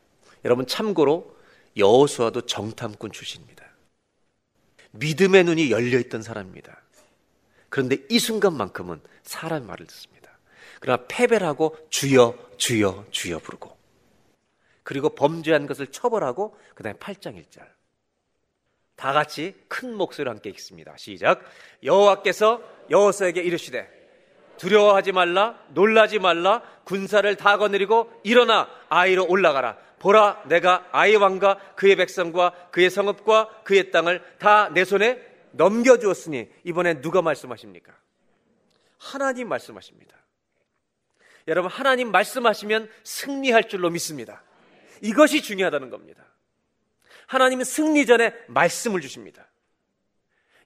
[0.44, 1.34] 여러분 참고로
[1.76, 3.64] 여호수아도 정탐꾼 출신입니다.
[4.90, 6.82] 믿음의 눈이 열려 있던 사람입니다.
[7.68, 10.38] 그런데 이 순간만큼은 사람 말을 듣습니다.
[10.80, 13.76] 그러나 패배를 하고 주여 주여 주여 부르고
[14.82, 17.75] 그리고 범죄한 것을 처벌하고 그다음에 8장 1절
[18.96, 20.96] 다 같이 큰 목소리로 함께 읽습니다.
[20.96, 21.42] 시작.
[21.84, 23.88] 여호와께서 여호수에게 이르시되
[24.58, 31.96] 두려워하지 말라 놀라지 말라 군사를 다 거느리고 일어나 아이로 올라가라 보라 내가 아이 왕과 그의
[31.96, 35.20] 백성과 그의 성읍과 그의 땅을 다 내 손에
[35.52, 37.92] 넘겨 주었으니 이번엔 누가 말씀하십니까?
[38.98, 40.16] 하나님 말씀하십니다.
[41.48, 44.42] 여러분 하나님 말씀하시면 승리할 줄로 믿습니다.
[45.02, 46.24] 이것이 중요하다는 겁니다.
[47.26, 49.48] 하나님은 승리 전에 말씀을 주십니다.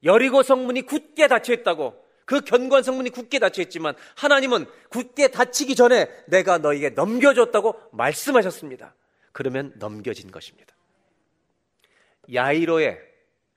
[0.04, 6.08] 여리고 성문이 굳게 닫혀 있다고 그 견고한 성문이 굳게 닫혀 있지만 하나님은 굳게 닫히기 전에
[6.26, 8.94] 내가 너에게 넘겨줬다고 말씀하셨습니다.
[9.32, 10.74] 그러면 넘겨진 것입니다.
[12.32, 13.00] 야이로의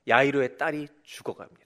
[0.08, 1.64] 야이로의 딸이 죽어갑니다.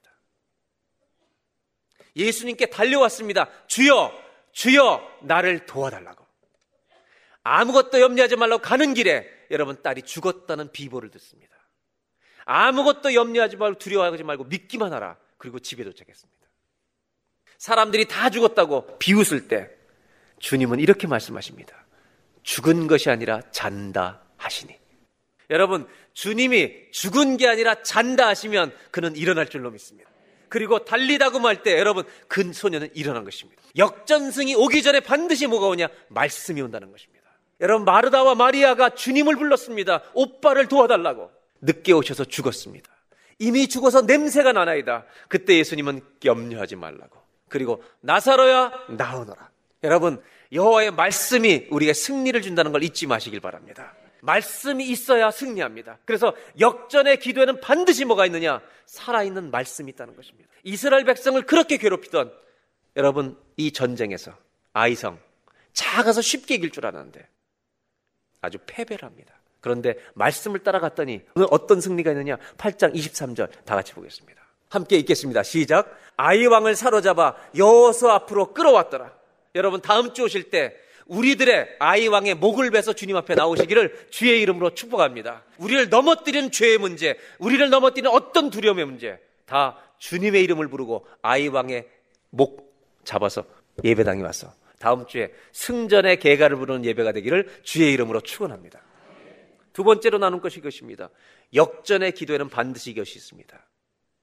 [2.16, 3.48] 예수님께 달려왔습니다.
[3.66, 4.12] 주여,
[4.52, 6.26] 주여, 나를 도와달라고.
[7.42, 11.56] 아무것도 염려하지 말라고 가는 길에 여러분 딸이 죽었다는 비보를 듣습니다.
[12.44, 15.18] 아무것도 염려하지 말고 두려워하지 말고 믿기만 하라.
[15.36, 16.38] 그리고 집에 도착했습니다.
[17.58, 19.70] 사람들이 다 죽었다고 비웃을 때
[20.38, 21.86] 주님은 이렇게 말씀하십니다.
[22.42, 24.78] 죽은 것이 아니라 잔다 하시니.
[25.50, 30.08] 여러분, 주님이 죽은 게 아니라 잔다 하시면 그는 일어날 줄로 믿습니다.
[30.48, 33.62] 그리고 달리다고 말 때 여러분, 그 소녀는 일어난 것입니다.
[33.76, 35.88] 역전승이 오기 전에 반드시 뭐가 오냐?
[36.08, 37.17] 말씀이 온다는 것입니다.
[37.60, 40.02] 여러분, 마르다와 마리아가 주님을 불렀습니다.
[40.14, 41.30] 오빠를 도와달라고.
[41.60, 42.88] 늦게 오셔서 죽었습니다.
[43.38, 45.04] 이미 죽어서 냄새가 나나이다.
[45.28, 47.18] 그때 예수님은 염려하지 말라고.
[47.48, 49.50] 그리고 나사로야 나오너라.
[49.84, 53.94] 여러분 여호와의 말씀이 우리에게 승리를 준다는 걸 잊지 마시길 바랍니다.
[54.20, 55.98] 말씀이 있어야 승리합니다.
[56.04, 58.60] 그래서 역전의 기도에는 반드시 뭐가 있느냐?
[58.86, 60.48] 살아있는 말씀이 있다는 것입니다.
[60.64, 62.32] 이스라엘 백성을 그렇게 괴롭히던
[62.96, 64.32] 여러분 이 전쟁에서
[64.72, 65.20] 아이성
[65.72, 67.24] 작아서 쉽게 이길 줄 알았는데
[68.40, 69.34] 아주 패배를 합니다.
[69.60, 72.36] 그런데 말씀을 따라갔더니 오늘 어떤 승리가 있느냐?
[72.56, 74.40] 8장 23절 다 같이 보겠습니다.
[74.70, 75.42] 함께 읽겠습니다.
[75.42, 75.96] 시작.
[76.16, 79.12] 아이 왕을 사로잡아 여호수 앞으로 끌어왔더라.
[79.54, 80.74] 여러분 다음 주 오실 때
[81.06, 85.42] 우리들의 아이 왕의 목을 베서 주님 앞에 나오시기를 주의 이름으로 축복합니다.
[85.56, 91.88] 우리를 넘어뜨리는 죄의 문제, 우리를 넘어뜨리는 어떤 두려움의 문제 다 주님의 이름을 부르고 아이 왕의
[92.30, 92.74] 목
[93.04, 93.44] 잡아서
[93.82, 98.80] 예배당에 와서 다음 주에 승전의 개가를 부르는 예배가 되기를 주의 이름으로 축원합니다.
[99.72, 101.10] 두 번째로 나눈 것이 이것입니다.
[101.54, 103.66] 역전의 기도에는 반드시 이것이 있습니다.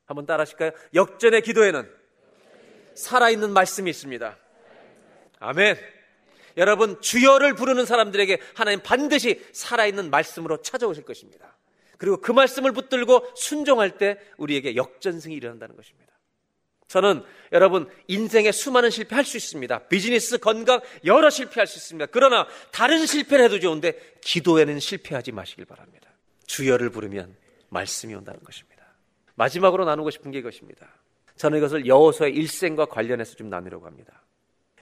[0.06, 0.72] 한번 따라 하실까요?
[0.94, 1.90] 역전의 기도에는
[2.96, 4.38] 살아있는 말씀이 있습니다.
[5.40, 5.78] 아멘.
[6.58, 11.58] 여러분, 주여를 부르는 사람들에게 하나님 반드시 살아있는 말씀으로 찾아오실 것입니다.
[11.98, 16.05] 그리고 그 말씀을 붙들고 순종할 때 우리에게 역전승이 일어난다는 것입니다.
[16.88, 19.88] 저는 여러분 인생에 수많은 실패할 수 있습니다.
[19.88, 22.08] 비즈니스, 건강 여러 실패할 수 있습니다.
[22.12, 26.10] 그러나 다른 실패를 해도 좋은데 기도에는 실패하지 마시길 바랍니다.
[26.46, 27.36] 주여를 부르면
[27.70, 28.86] 말씀이 온다는 것입니다.
[29.36, 30.88] 마지막으로 나누고 싶은 게 이것입니다.
[31.38, 34.22] 저는 이것을 여호수의 일생과 관련해서 좀 나누려고 합니다.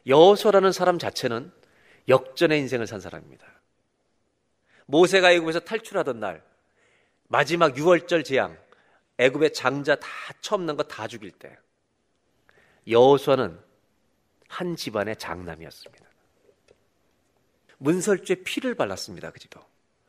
[0.05, 1.51] 여호수라는 사람 자체는
[2.09, 3.47] 역전의 인생을 산 사람입니다.
[4.85, 6.43] 모세가 애굽에서 탈출하던 날
[7.29, 8.57] 마지막 6월절 재앙
[9.17, 10.07] 애굽의 장자 다
[10.41, 11.57] 처음 난 거 다 죽일 때
[12.87, 13.59] 여호수아는
[14.47, 16.05] 한 집안의 장남이었습니다.
[17.77, 19.31] 문설주에 피를 발랐습니다.
[19.31, 19.59] 그 집도.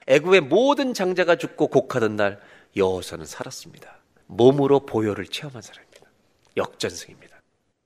[0.07, 2.41] 애굽의 모든 장자가 죽고 곡하던 날
[2.77, 3.99] 여호수아는 살았습니다.
[4.27, 6.11] 몸으로 보혈을 체험한 사람입니다.
[6.57, 7.41] 역전승입니다.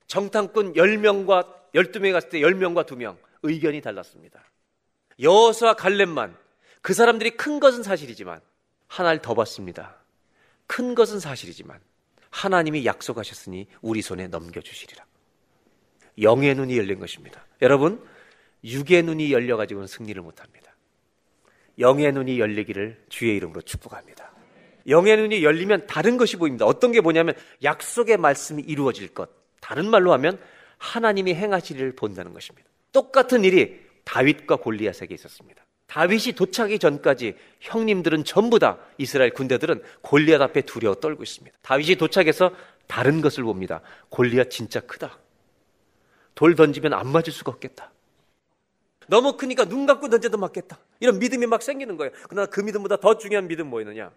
[0.07, 4.43] 정탐꾼 10명과 12명이 갔을 때 10명과 2명 의견이 달랐습니다.
[5.19, 6.35] 여호수아 갈렙만
[6.81, 8.41] 그 사람들이 큰 것은 사실이지만
[8.87, 9.97] 하나를 더 받습니다.
[10.67, 11.79] 큰 것은 사실이지만
[12.29, 15.05] 하나님이 약속하셨으니 우리 손에 넘겨주시리라.
[16.21, 17.45] 영의 눈이 열린 것입니다.
[17.61, 18.03] 여러분,
[18.63, 20.75] 육의 눈이 열려가지고는 승리를 못합니다.
[21.79, 24.33] 영의 눈이 열리기를 주의 이름으로 축복합니다.
[24.87, 26.65] 영의 눈이 열리면 다른 것이 보입니다.
[26.65, 29.29] 어떤 게 뭐냐면 약속의 말씀이 이루어질 것.
[29.61, 30.39] 다른 말로 하면
[30.77, 32.67] 하나님이 일을 본다는 것입니다.
[32.91, 35.63] 똑같은 일이 다윗과 골리앗에게 있었습니다.
[35.89, 41.57] 다윗이 도착하기 전까지 형님들은 전부 다 이스라엘 군대들은 골리앗 앞에 두려워 떨고 있습니다.
[41.63, 42.51] 다윗이 도착해서
[42.85, 43.81] 다른 것을 봅니다.
[44.09, 45.17] 골리앗 진짜 크다.
[46.35, 47.91] 돌 던지면 안 맞을 수가 없겠다.
[49.07, 50.77] 너무 크니까 눈 감고 던져도 맞겠다.
[50.99, 52.11] 이런 믿음이 막 생기는 거예요.
[52.29, 54.11] 그러나 그 믿음보다 더 중요한 믿음 뭐였느냐?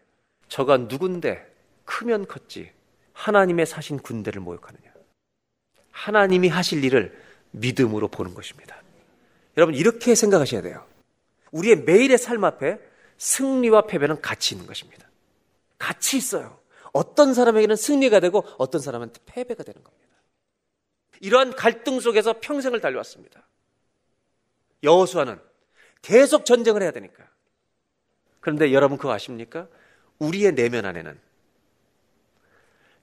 [0.49, 1.51] 저가 누군데
[1.87, 2.71] 크면 컸지
[3.15, 4.93] 하나님의 사신 군대를 모욕하느냐?
[5.91, 7.19] 하나님이 하실 일을
[7.53, 8.77] 믿음으로 보는 것입니다.
[9.57, 10.92] 여러분 이렇게 생각하셔야 돼요.
[11.53, 12.79] 우리의 매일의 삶 앞에
[13.19, 15.09] 승리와 패배는 같이 있는 것입니다.
[15.79, 16.59] 같이 있어요.
[16.93, 20.03] 어떤 사람에게는 승리가 되고 어떤 사람한테 패배가 되는 겁니다.
[21.21, 23.47] 이러한 갈등 속에서 평생을 달려왔습니다.
[24.83, 25.41] 여호수아는
[26.03, 27.29] 계속 전쟁을 해야 되니까.
[28.41, 29.69] 그런데 여러분 그거 아십니까?
[30.19, 31.19] 우리의 내면 안에는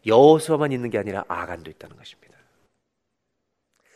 [0.05, 2.28] 여호수아만 있는 게 아니라 아간도 있다는 것입니다.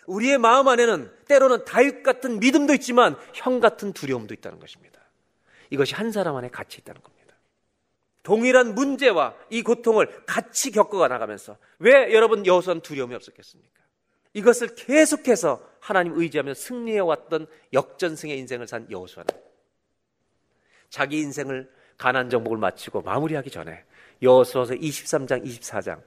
[0.07, 4.99] 우리의 마음 안에는 때로는 다윗 같은 믿음도 있지만 형 같은 두려움도 있다는 것입니다.
[5.69, 7.35] 이것이 한 사람 안에 같이 있다는 겁니다.
[8.23, 13.73] 동일한 문제와 이 고통을 같이 겪어가 나가면서 왜 여러분 여호수아는 두려움이 없었겠습니까?
[14.33, 19.27] 이것을 계속해서 하나님 의지하며 승리해 왔던 역전승의 인생을 산 여호수아는
[20.89, 23.83] 자기 인생을 가난 정복을 마치고 마무리하기 전에
[24.21, 26.01] 여호수아서 23장, 24장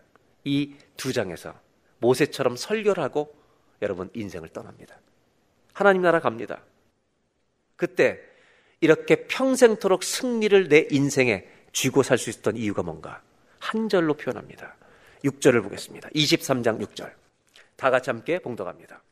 [0.45, 1.55] 이 두 장에서
[1.99, 3.35] 모세처럼 설교를 하고
[3.83, 4.97] 여러분 인생을 떠납니다.
[5.73, 6.63] 하나님 나라 갑니다.
[7.77, 8.21] 그때
[8.81, 13.21] 이렇게 평생토록 승리를 내 인생에 쥐고 살 수 있었던 이유가 뭔가?
[13.59, 14.75] 한 절로 표현합니다.
[15.25, 16.09] 6절을 보겠습니다.
[16.11, 17.13] 23장 6절.
[17.77, 19.03] 다 같이 함께 봉독합니다.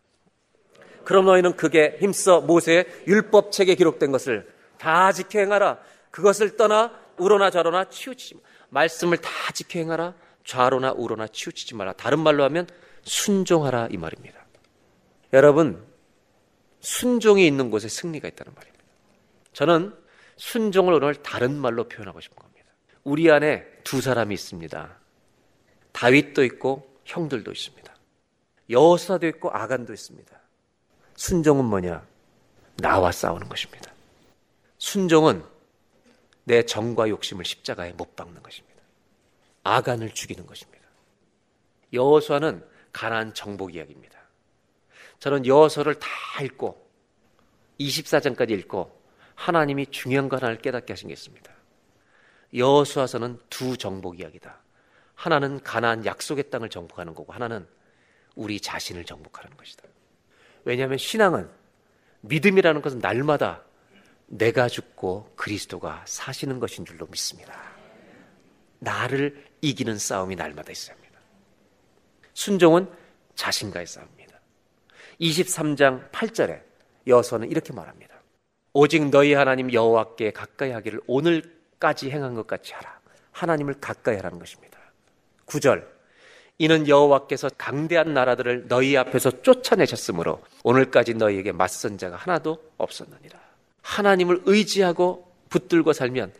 [1.04, 5.78] 그럼 너희는 그게 힘써 모세의 율법책에 기록된 것을 다 지켜 행하라.
[6.10, 8.40] 그것을 떠나 우로나 좌로나 치우치지
[8.70, 10.14] 말씀을 다 지켜 행하라.
[10.44, 11.92] 좌로나 우로나 치우치지 마라.
[11.92, 12.66] 다른 말로 하면
[13.02, 14.43] 순종하라 이 말입니다.
[15.34, 15.84] 여러분,
[16.78, 18.84] 순종이 있는 곳에 승리가 있다는 말입니다.
[19.52, 19.92] 저는
[20.36, 22.70] 순종을 오늘 다른 말로 표현하고 싶은 겁니다.
[23.02, 24.96] 우리 안에 두 사람이 있습니다.
[25.90, 27.94] 다윗도 있고 형들도 있습니다.
[28.70, 30.38] 여호사도 있고 아간도 있습니다.
[31.16, 32.06] 순종은 뭐냐?
[32.76, 33.92] 나와 싸우는 것입니다.
[34.78, 35.44] 순종은
[36.44, 38.80] 내 정과 욕심을 십자가에 못 박는 것입니다.
[39.64, 40.84] 아간을 죽이는 것입니다.
[41.92, 44.13] 여호수아는 가나안 정복 이야기입니다.
[45.24, 46.08] 저는 여호수아를 다
[46.42, 46.86] 읽고
[47.80, 48.94] 24장까지 읽고
[49.34, 51.50] 하나님이 중요한 거 하나를 깨닫게 하신 게 있습니다.
[52.52, 54.60] 여호수아서는 두 정복 이야기다.
[55.14, 57.66] 하나는 가나안 약속의 땅을 정복하는 거고 하나는
[58.34, 59.84] 우리 자신을 정복하는 것이다.
[60.66, 61.48] 왜냐하면 신앙은
[62.20, 63.62] 믿음이라는 것은 날마다
[64.26, 67.58] 내가 죽고 그리스도가 사시는 것인 줄로 믿습니다.
[68.78, 71.18] 나를 이기는 싸움이 날마다 있어야 합니다.
[72.34, 72.90] 순종은
[73.36, 74.13] 자신과의 싸움입니다.
[75.20, 76.60] 23장 8절에
[77.06, 78.14] 여서는 이렇게 말합니다.
[78.72, 83.00] 오직 너희 하나님 여호와께 가까이 하기를 오늘까지 행한 것 같이 하라.
[83.32, 84.78] 하나님을 가까이 하라는 것입니다.
[85.46, 85.86] 9절
[86.58, 93.38] 이는 여호와께서 강대한 나라들을 너희 앞에서 쫓아내셨으므로 오늘까지 너희에게 맞선 자가 하나도 없었느니라.
[93.82, 96.32] 하나님을 의지하고 붙들고 살면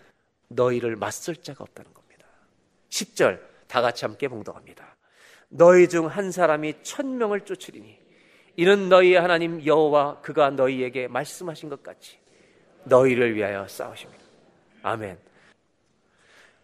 [0.49, 2.27] 너희를 맞설 자가 없다는 겁니다.
[2.91, 4.97] 10절 다 같이 함께 봉독합니다.
[5.49, 7.99] 너희 중 한 사람이 천 명을 쫓으리니
[8.57, 12.19] 이는 너희 하나님 여호와 그가 너희에게 말씀하신 것 같이
[12.85, 14.23] 너희를 위하여 싸우십니다.
[14.83, 15.19] 아멘.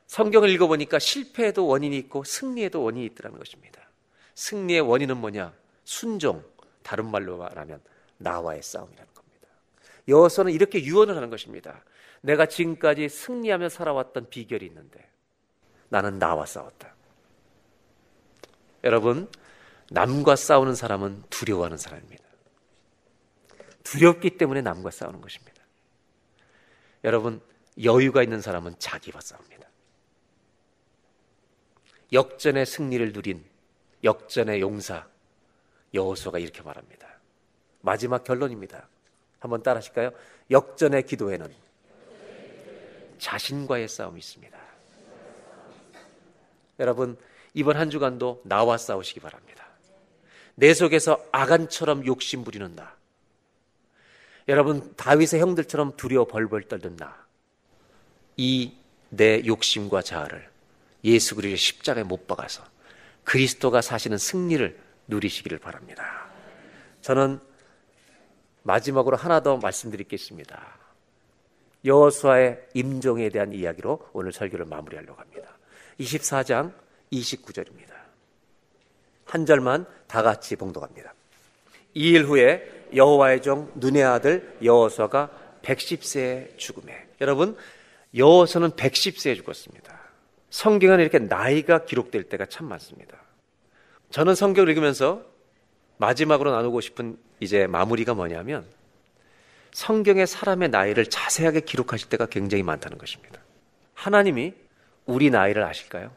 [0.06, 3.80] 성경을 읽어보니까 실패에도 원인이 있고 승리에도 원인이 있더라는 것입니다.
[4.34, 5.52] 승리의 원인은 뭐냐?
[5.84, 6.44] 순종.
[6.82, 7.80] 다른 말로 말하면
[8.18, 9.48] 나와의 싸움이라는 겁니다.
[10.08, 11.84] 여호서는 이렇게 유언을 하는 것입니다.
[12.22, 15.08] 내가 지금까지 승리하며 살아왔던 비결이 있는데
[15.88, 16.94] 나는 나와 싸웠다.
[18.84, 19.28] 여러분,
[19.90, 22.24] 남과 싸우는 사람은 두려워하는 사람입니다.
[23.82, 25.60] 두렵기 때문에 남과 싸우는 것입니다.
[27.02, 27.40] 여러분,
[27.82, 29.68] 여유가 있는 사람은 자기와 싸웁니다.
[32.12, 33.44] 역전의 승리를 누린
[34.02, 35.06] 역전의 용사
[35.92, 37.08] 여호수아가 이렇게 말합니다.
[37.80, 38.88] 마지막 결론입니다.
[39.40, 40.12] 한번 따라 하실까요?
[40.50, 41.52] 역전의 기도에는
[43.18, 44.58] 자신과의 싸움이 있습니다.
[46.78, 47.18] 여러분,
[47.54, 49.69] 이번 한 주간도 나와 싸우시기 바랍니다.
[50.60, 52.94] 내 속에서 아간처럼 욕심 부리는 나.
[54.46, 57.26] 여러분, 다윗의 형들처럼 두려워 벌벌 떨는 나.
[58.36, 58.80] 이
[59.10, 60.48] 내 욕심과 자아를
[61.04, 62.62] 예수 그리스도의 십자가에 못 박아서
[63.24, 66.28] 그리스도가 사시는 승리를 누리시기를 바랍니다.
[67.00, 67.40] 저는
[68.62, 70.78] 마지막으로 하나 더 말씀드리겠습니다.
[71.84, 75.56] 여호수아의 임종에 대한 이야기로 오늘 설교를 마무리하려고 합니다.
[75.98, 76.72] 24장
[77.12, 77.89] 29절입니다.
[79.30, 81.14] 한 절만 다 같이 봉독합니다.
[81.94, 85.30] 이일 후에 여호와의 종 눈의 아들 여호수아가
[85.62, 87.56] 110세에 죽음에 여러분
[88.16, 90.00] 여호수아는 110세에 죽었습니다.
[90.50, 93.18] 성경은 이렇게 나이가 기록될 때가 참 많습니다.
[94.10, 95.22] 저는 성경을 읽으면서
[95.98, 98.66] 마지막으로 나누고 싶은 이제 마무리가 뭐냐면
[99.70, 103.40] 성경의 사람의 나이를 자세하게 기록하실 때가 굉장히 많다는 것입니다.
[103.94, 104.54] 하나님이
[105.06, 106.10] 우리 나이를 아실까요?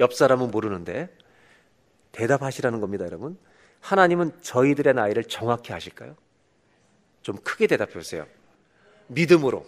[0.00, 1.08] 옆 사람은 모르는데
[2.12, 3.38] 대답하시라는 겁니다, 여러분.
[3.80, 6.16] 하나님은 저희들의 나이를 정확히 아실까요?
[7.22, 8.26] 좀 크게 대답해 보세요.
[9.08, 9.66] 믿음으로.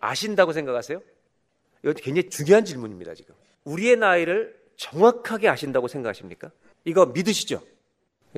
[0.00, 1.00] 아신다고 생각하세요?
[1.82, 3.34] 이거 굉장히 중요한 질문입니다, 지금.
[3.64, 6.50] 우리의 나이를 정확하게 아신다고 생각하십니까?
[6.84, 7.62] 이거 믿으시죠?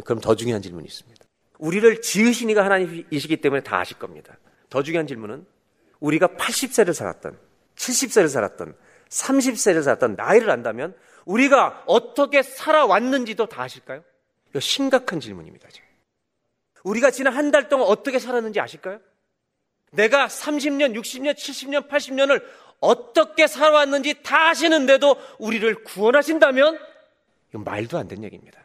[0.04, 1.24] 그럼 더 중요한 질문이 있습니다.
[1.58, 4.36] 우리를 지으신 이가 하나님이시기 때문에 다 아실 겁니다.
[4.68, 5.46] 더 중요한 질문은
[6.00, 7.38] 우리가 80세를 살았던,
[7.76, 8.76] 70세를 살았던,
[9.08, 10.94] 30세를 살았던 나이를 안다면
[11.24, 14.02] 우리가 어떻게 살아왔는지도 다 아실까요?
[14.50, 15.86] 이거 심각한 질문입니다, 지금.
[16.84, 19.00] 우리가 지난 한 달 동안 어떻게 살았는지 아실까요?
[19.92, 22.44] 내가 30년, 60년, 70년, 80년을
[22.80, 26.78] 어떻게 살아왔는지 다 아시는데도 우리를 구원하신다면
[27.50, 28.60] 이건 말도 안 되는 얘기입니다.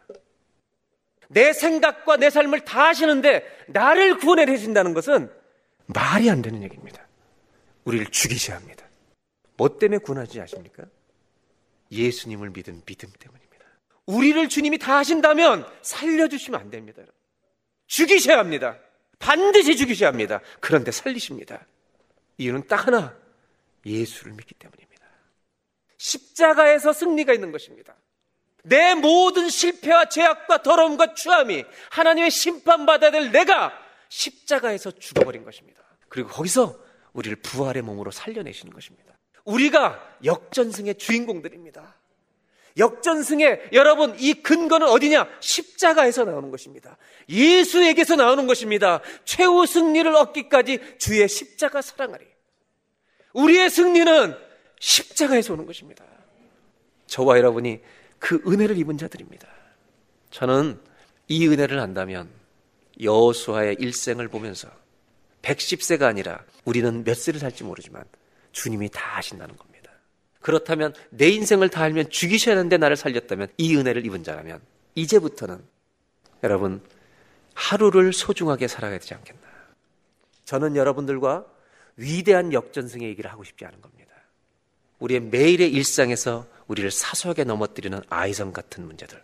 [1.30, 5.32] 내 생각과 내 삶을 다 아시는데 나를 구원해 주신다는 것은
[5.86, 7.08] 말이 안 되는 얘기입니다.
[7.86, 8.86] 우리를 죽이셔야 합니다.
[9.56, 10.84] 뭐 때문에 구원하지 아십니까?
[11.92, 13.66] 예수님을 믿은 믿음 때문입니다.
[14.06, 17.04] 우리를 주님이 다 하신다면 살려주시면 안 됩니다.
[17.88, 18.78] 죽이셔야 합니다.
[19.20, 20.42] 반드시 죽이셔야 합니다.
[20.60, 21.66] 그런데 살리십니다.
[22.38, 23.18] 이유는 딱 하나.
[23.86, 25.06] 예수를 믿기 때문입니다.
[25.98, 27.96] 십자가에서 승리가 있는 것입니다.
[28.64, 33.74] 내 모든 실패와 죄악과 더러움과 추함이 하나님의 심판받아야 될 내가
[34.10, 35.82] 십자가에서 죽어버린 것입니다.
[36.08, 36.80] 그리고 거기서
[37.14, 39.19] 우리를 부활의 몸으로 살려내시는 것입니다.
[39.46, 41.96] 우리가 역전승의 주인공들입니다.
[42.78, 45.28] 역전승의 여러분 이 근거는 어디냐?
[45.40, 46.98] 십자가에서 나오는 것입니다.
[47.28, 49.02] 예수에게서 나오는 것입니다.
[49.26, 52.26] 최후 승리를 얻기까지 주의 십자가 사랑하리.
[53.34, 54.36] 우리의 승리는
[54.80, 56.06] 십자가에서 오는 것입니다.
[57.08, 57.80] 저와 여러분이
[58.20, 59.48] 그 은혜를 입은 자들입니다.
[60.32, 60.80] 저는
[61.28, 62.30] 이 은혜를 안다면
[63.02, 64.70] 여호수아의 일생을 보면서
[65.42, 68.04] 110세가 아니라 우리는 몇 세를 살지 모르지만
[68.52, 69.92] 주님이 다 아신다는 겁니다.
[70.42, 74.62] 그렇다면 내 인생을 다 알면 죽이셔야 하는데 나를 살렸다면 이 은혜를 입은 자라면
[74.96, 75.62] 이제부터는
[76.44, 76.82] 여러분
[77.54, 79.42] 하루를 소중하게 살아야 되지 않겠나.
[80.46, 81.46] 저는 여러분들과
[81.98, 84.14] 위대한 역전승의 얘기를 하고 싶지 않은 겁니다.
[85.00, 89.22] 우리의 매일의 일상에서 우리를 사소하게 넘어뜨리는 아이성 같은 문제들.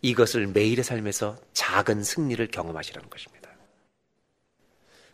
[0.00, 3.50] 이것을 매일의 삶에서 작은 승리를 경험하시라는 것입니다.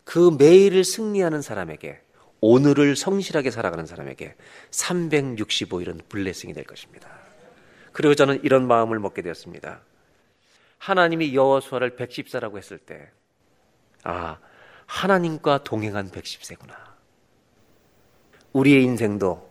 [0.04, 2.00] 그 매일을 승리하는 사람에게
[2.40, 4.34] 오늘을 성실하게 살아가는 사람에게
[4.70, 7.08] 365일은 블레싱이 될 것입니다.
[7.92, 9.80] 그리고 저는 이런 마음을 먹게 되었습니다.
[10.78, 13.10] 하나님이 여호수아를 110세라고 했을 때
[14.02, 14.38] 아,
[14.86, 16.74] 하나님과 동행한 110세구나.
[18.52, 19.50] 우리의 인생도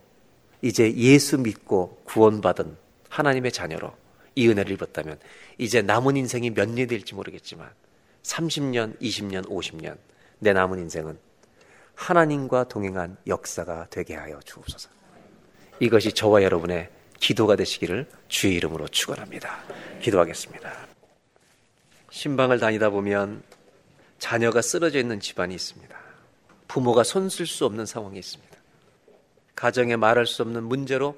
[0.62, 2.78] 이제 예수 믿고 구원받은
[3.10, 3.94] 하나님의 자녀로
[4.36, 5.20] 이 은혜를 입었다면
[5.58, 7.70] 이제 남은 인생이 몇 년이 될지 모르겠지만
[8.24, 9.98] 30년, 20년, 50년
[10.40, 11.18] 내 남은 인생은
[11.96, 14.90] 하나님과 동행한 역사가 되게 하여 주옵소서.
[15.80, 16.90] 이것이 저와 여러분의
[17.20, 19.64] 기도가 되시기를 주의 이름으로 축원합니다.
[20.02, 20.72] 기도하겠습니다.
[22.10, 23.44] 신방을 다니다 보면
[24.20, 25.98] 자녀가 쓰러져 있는 집안이 있습니다.
[26.68, 28.58] 부모가 손쓸 수 없는 상황이 있습니다.
[29.56, 31.16] 가정에 말할 수 없는 문제로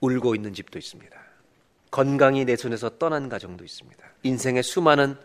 [0.00, 1.16] 울고 있는 집도 있습니다.
[1.90, 4.04] 건강이 내 손에서 떠난 가정도 있습니다.
[4.22, 5.16] 인생의 수많은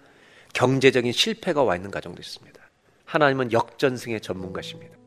[0.54, 2.63] 경제적인 실패가 와 있는 가정도 있습니다.
[3.14, 4.98] 하나님은 역전승의 전문가십니다.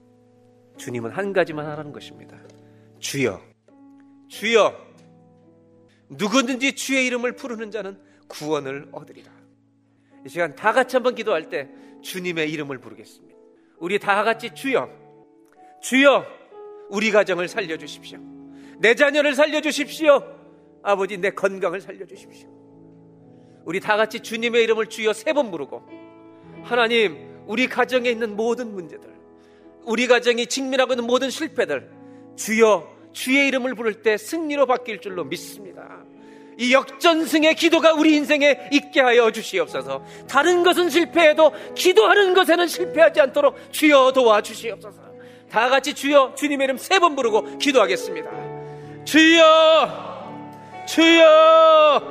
[0.77, 2.39] 주님은 한 가지만 하라는 것입니다.
[3.01, 3.43] 주여,
[4.29, 4.73] 주여,
[6.11, 7.99] 누구든지 주의 이름을 부르는 자는
[8.29, 9.33] 구원을 얻으리라.
[10.25, 11.69] 이 시간 다 같이 한번 기도할 때
[12.01, 13.35] 주님의 이름을 부르겠습니다.
[13.79, 14.89] 우리 다 같이 주여,
[15.83, 16.25] 주여,
[16.91, 18.21] 우리 가정을 살려주십시오.
[18.79, 20.23] 내 자녀를 살려주십시오.
[20.85, 22.49] 아버지, 내 건강을 살려주십시오.
[23.65, 25.83] 우리 다 같이 주님의 이름을 주여 세 번 부르고,
[26.63, 29.09] 하나님, 우리 가정에 있는 모든 문제들,
[29.85, 31.89] 우리 가정이 직면하고 있는 모든 실패들,
[32.37, 36.05] 주여, 주의 이름을 부를 때 승리로 바뀔 줄로 믿습니다.
[36.59, 40.05] 이 역전승의 기도가 우리 인생에 있게 하여 주시옵소서.
[40.29, 45.03] 다른 것은 실패해도 기도하는 것에는 실패하지 않도록 주여 도와 주시옵소서.
[45.51, 48.31] 다 같이 주여 주님의 이름 세 번 부르고 기도하겠습니다.
[49.05, 50.25] 주여,
[50.87, 52.03] 주여,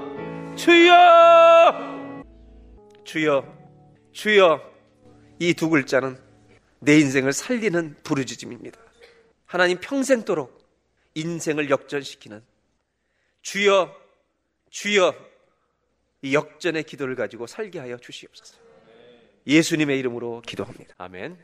[0.56, 2.24] 주여,
[3.04, 3.44] 주여,
[4.12, 4.75] 주여.
[5.40, 6.18] 이 두 글자는
[6.80, 8.80] 내 인생을 살리는 부르짖음입니다.
[9.46, 10.64] 하나님 평생도록
[11.16, 12.42] 인생을 역전시키는
[13.42, 13.96] 주여,
[14.70, 15.14] 주여,
[16.22, 18.58] 이 역전의 기도를 가지고 살게 하여 주시옵소서.
[19.48, 20.96] 예수님의 이름으로 기도합니다.
[20.98, 21.38] 아멘.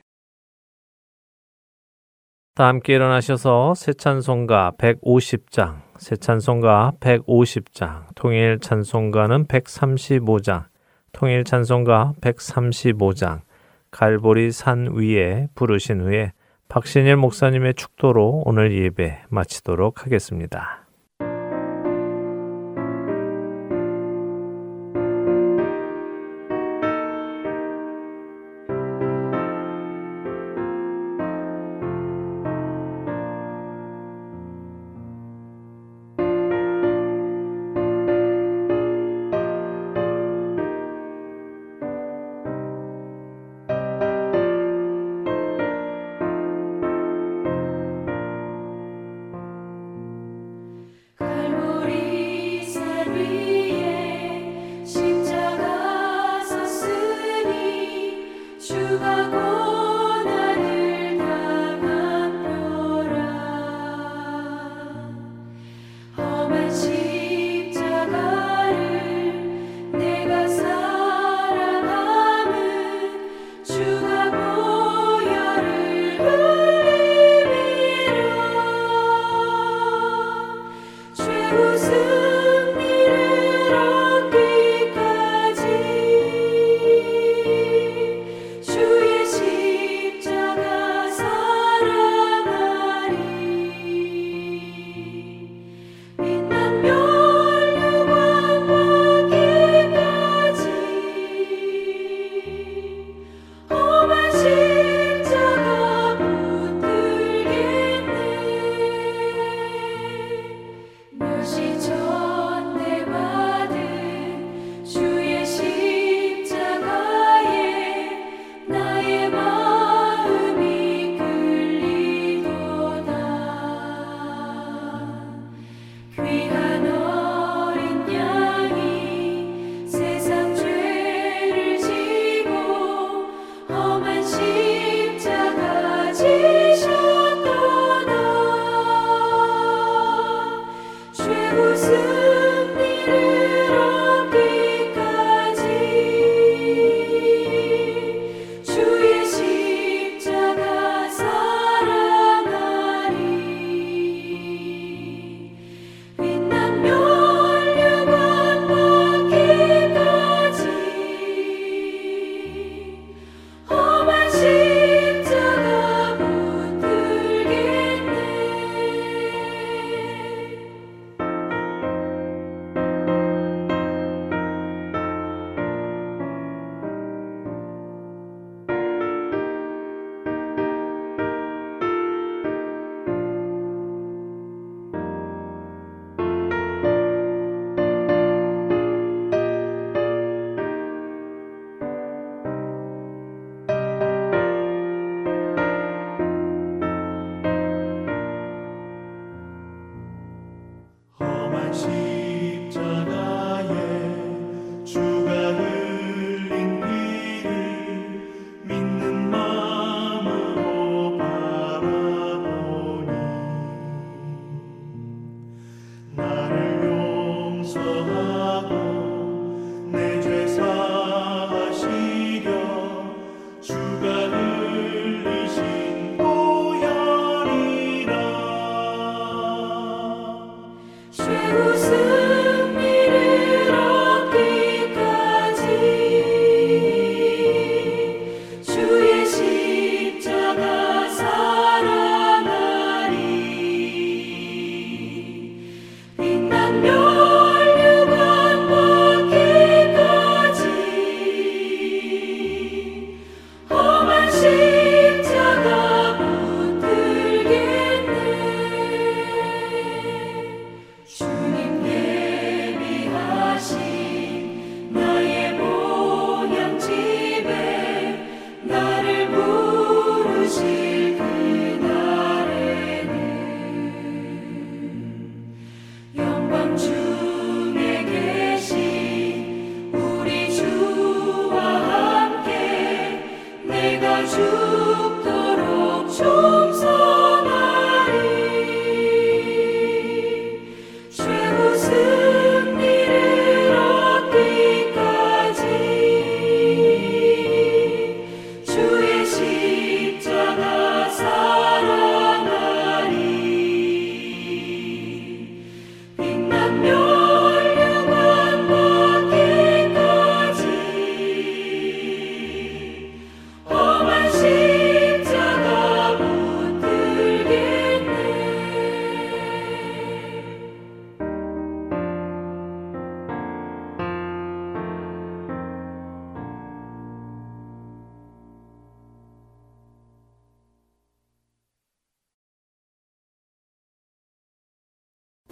[2.55, 10.65] 다 함께 일어나셔서 새 찬송가 150장, 새 찬송가 150장, 통일 찬송가는 135장,
[11.13, 13.41] 통일 찬송가 135장,
[13.91, 16.31] 갈보리 산 위에 부르신 후에
[16.69, 20.80] 박신일 목사님의 축도로 오늘 예배 마치도록 하겠습니다.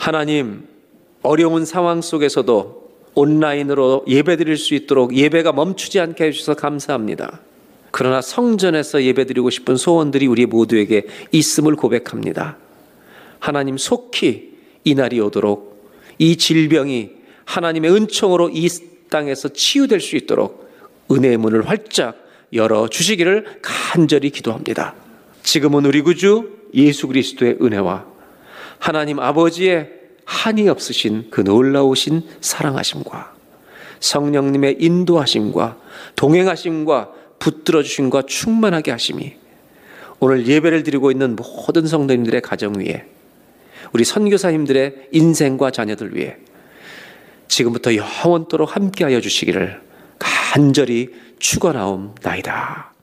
[0.09, 0.63] 하나님,
[1.21, 7.41] 어려운 상황 속에서도 온라인으로 예배 드릴 수 있도록 예배가 멈추지 않게 해주셔서 감사합니다.
[7.91, 12.57] 그러나 성전에서 예배 드리고 싶은 소원들이 우리 모두에게 있음을 고백합니다.
[13.37, 17.11] 하나님 속히 이 날이 오도록 이 질병이
[17.45, 18.67] 하나님의 은총으로 이
[19.11, 20.71] 땅에서 치유될 수 있도록
[21.11, 22.17] 은혜의 문을 활짝
[22.53, 24.95] 열어 주시기를 간절히 기도합니다.
[25.43, 28.09] 지금은 우리 구주 예수 그리스도의 은혜와
[28.79, 29.98] 하나님 아버지의
[30.29, 33.33] 한이 없으신 그 놀라우신 사랑하심과
[33.99, 35.77] 성령님의 인도하심과
[36.15, 37.09] 동행하심과
[37.39, 39.33] 붙들어 주심과 충만하게 하심이
[40.19, 43.07] 오늘 예배를 드리고 있는 모든 성도님들의 가정 위에
[43.91, 46.37] 우리 선교사님들의 인생과 자녀들 위해
[47.47, 49.81] 지금부터 영원토록 함께하여 주시기를
[50.19, 51.09] 간절히
[51.39, 52.93] 축원하옵나이다.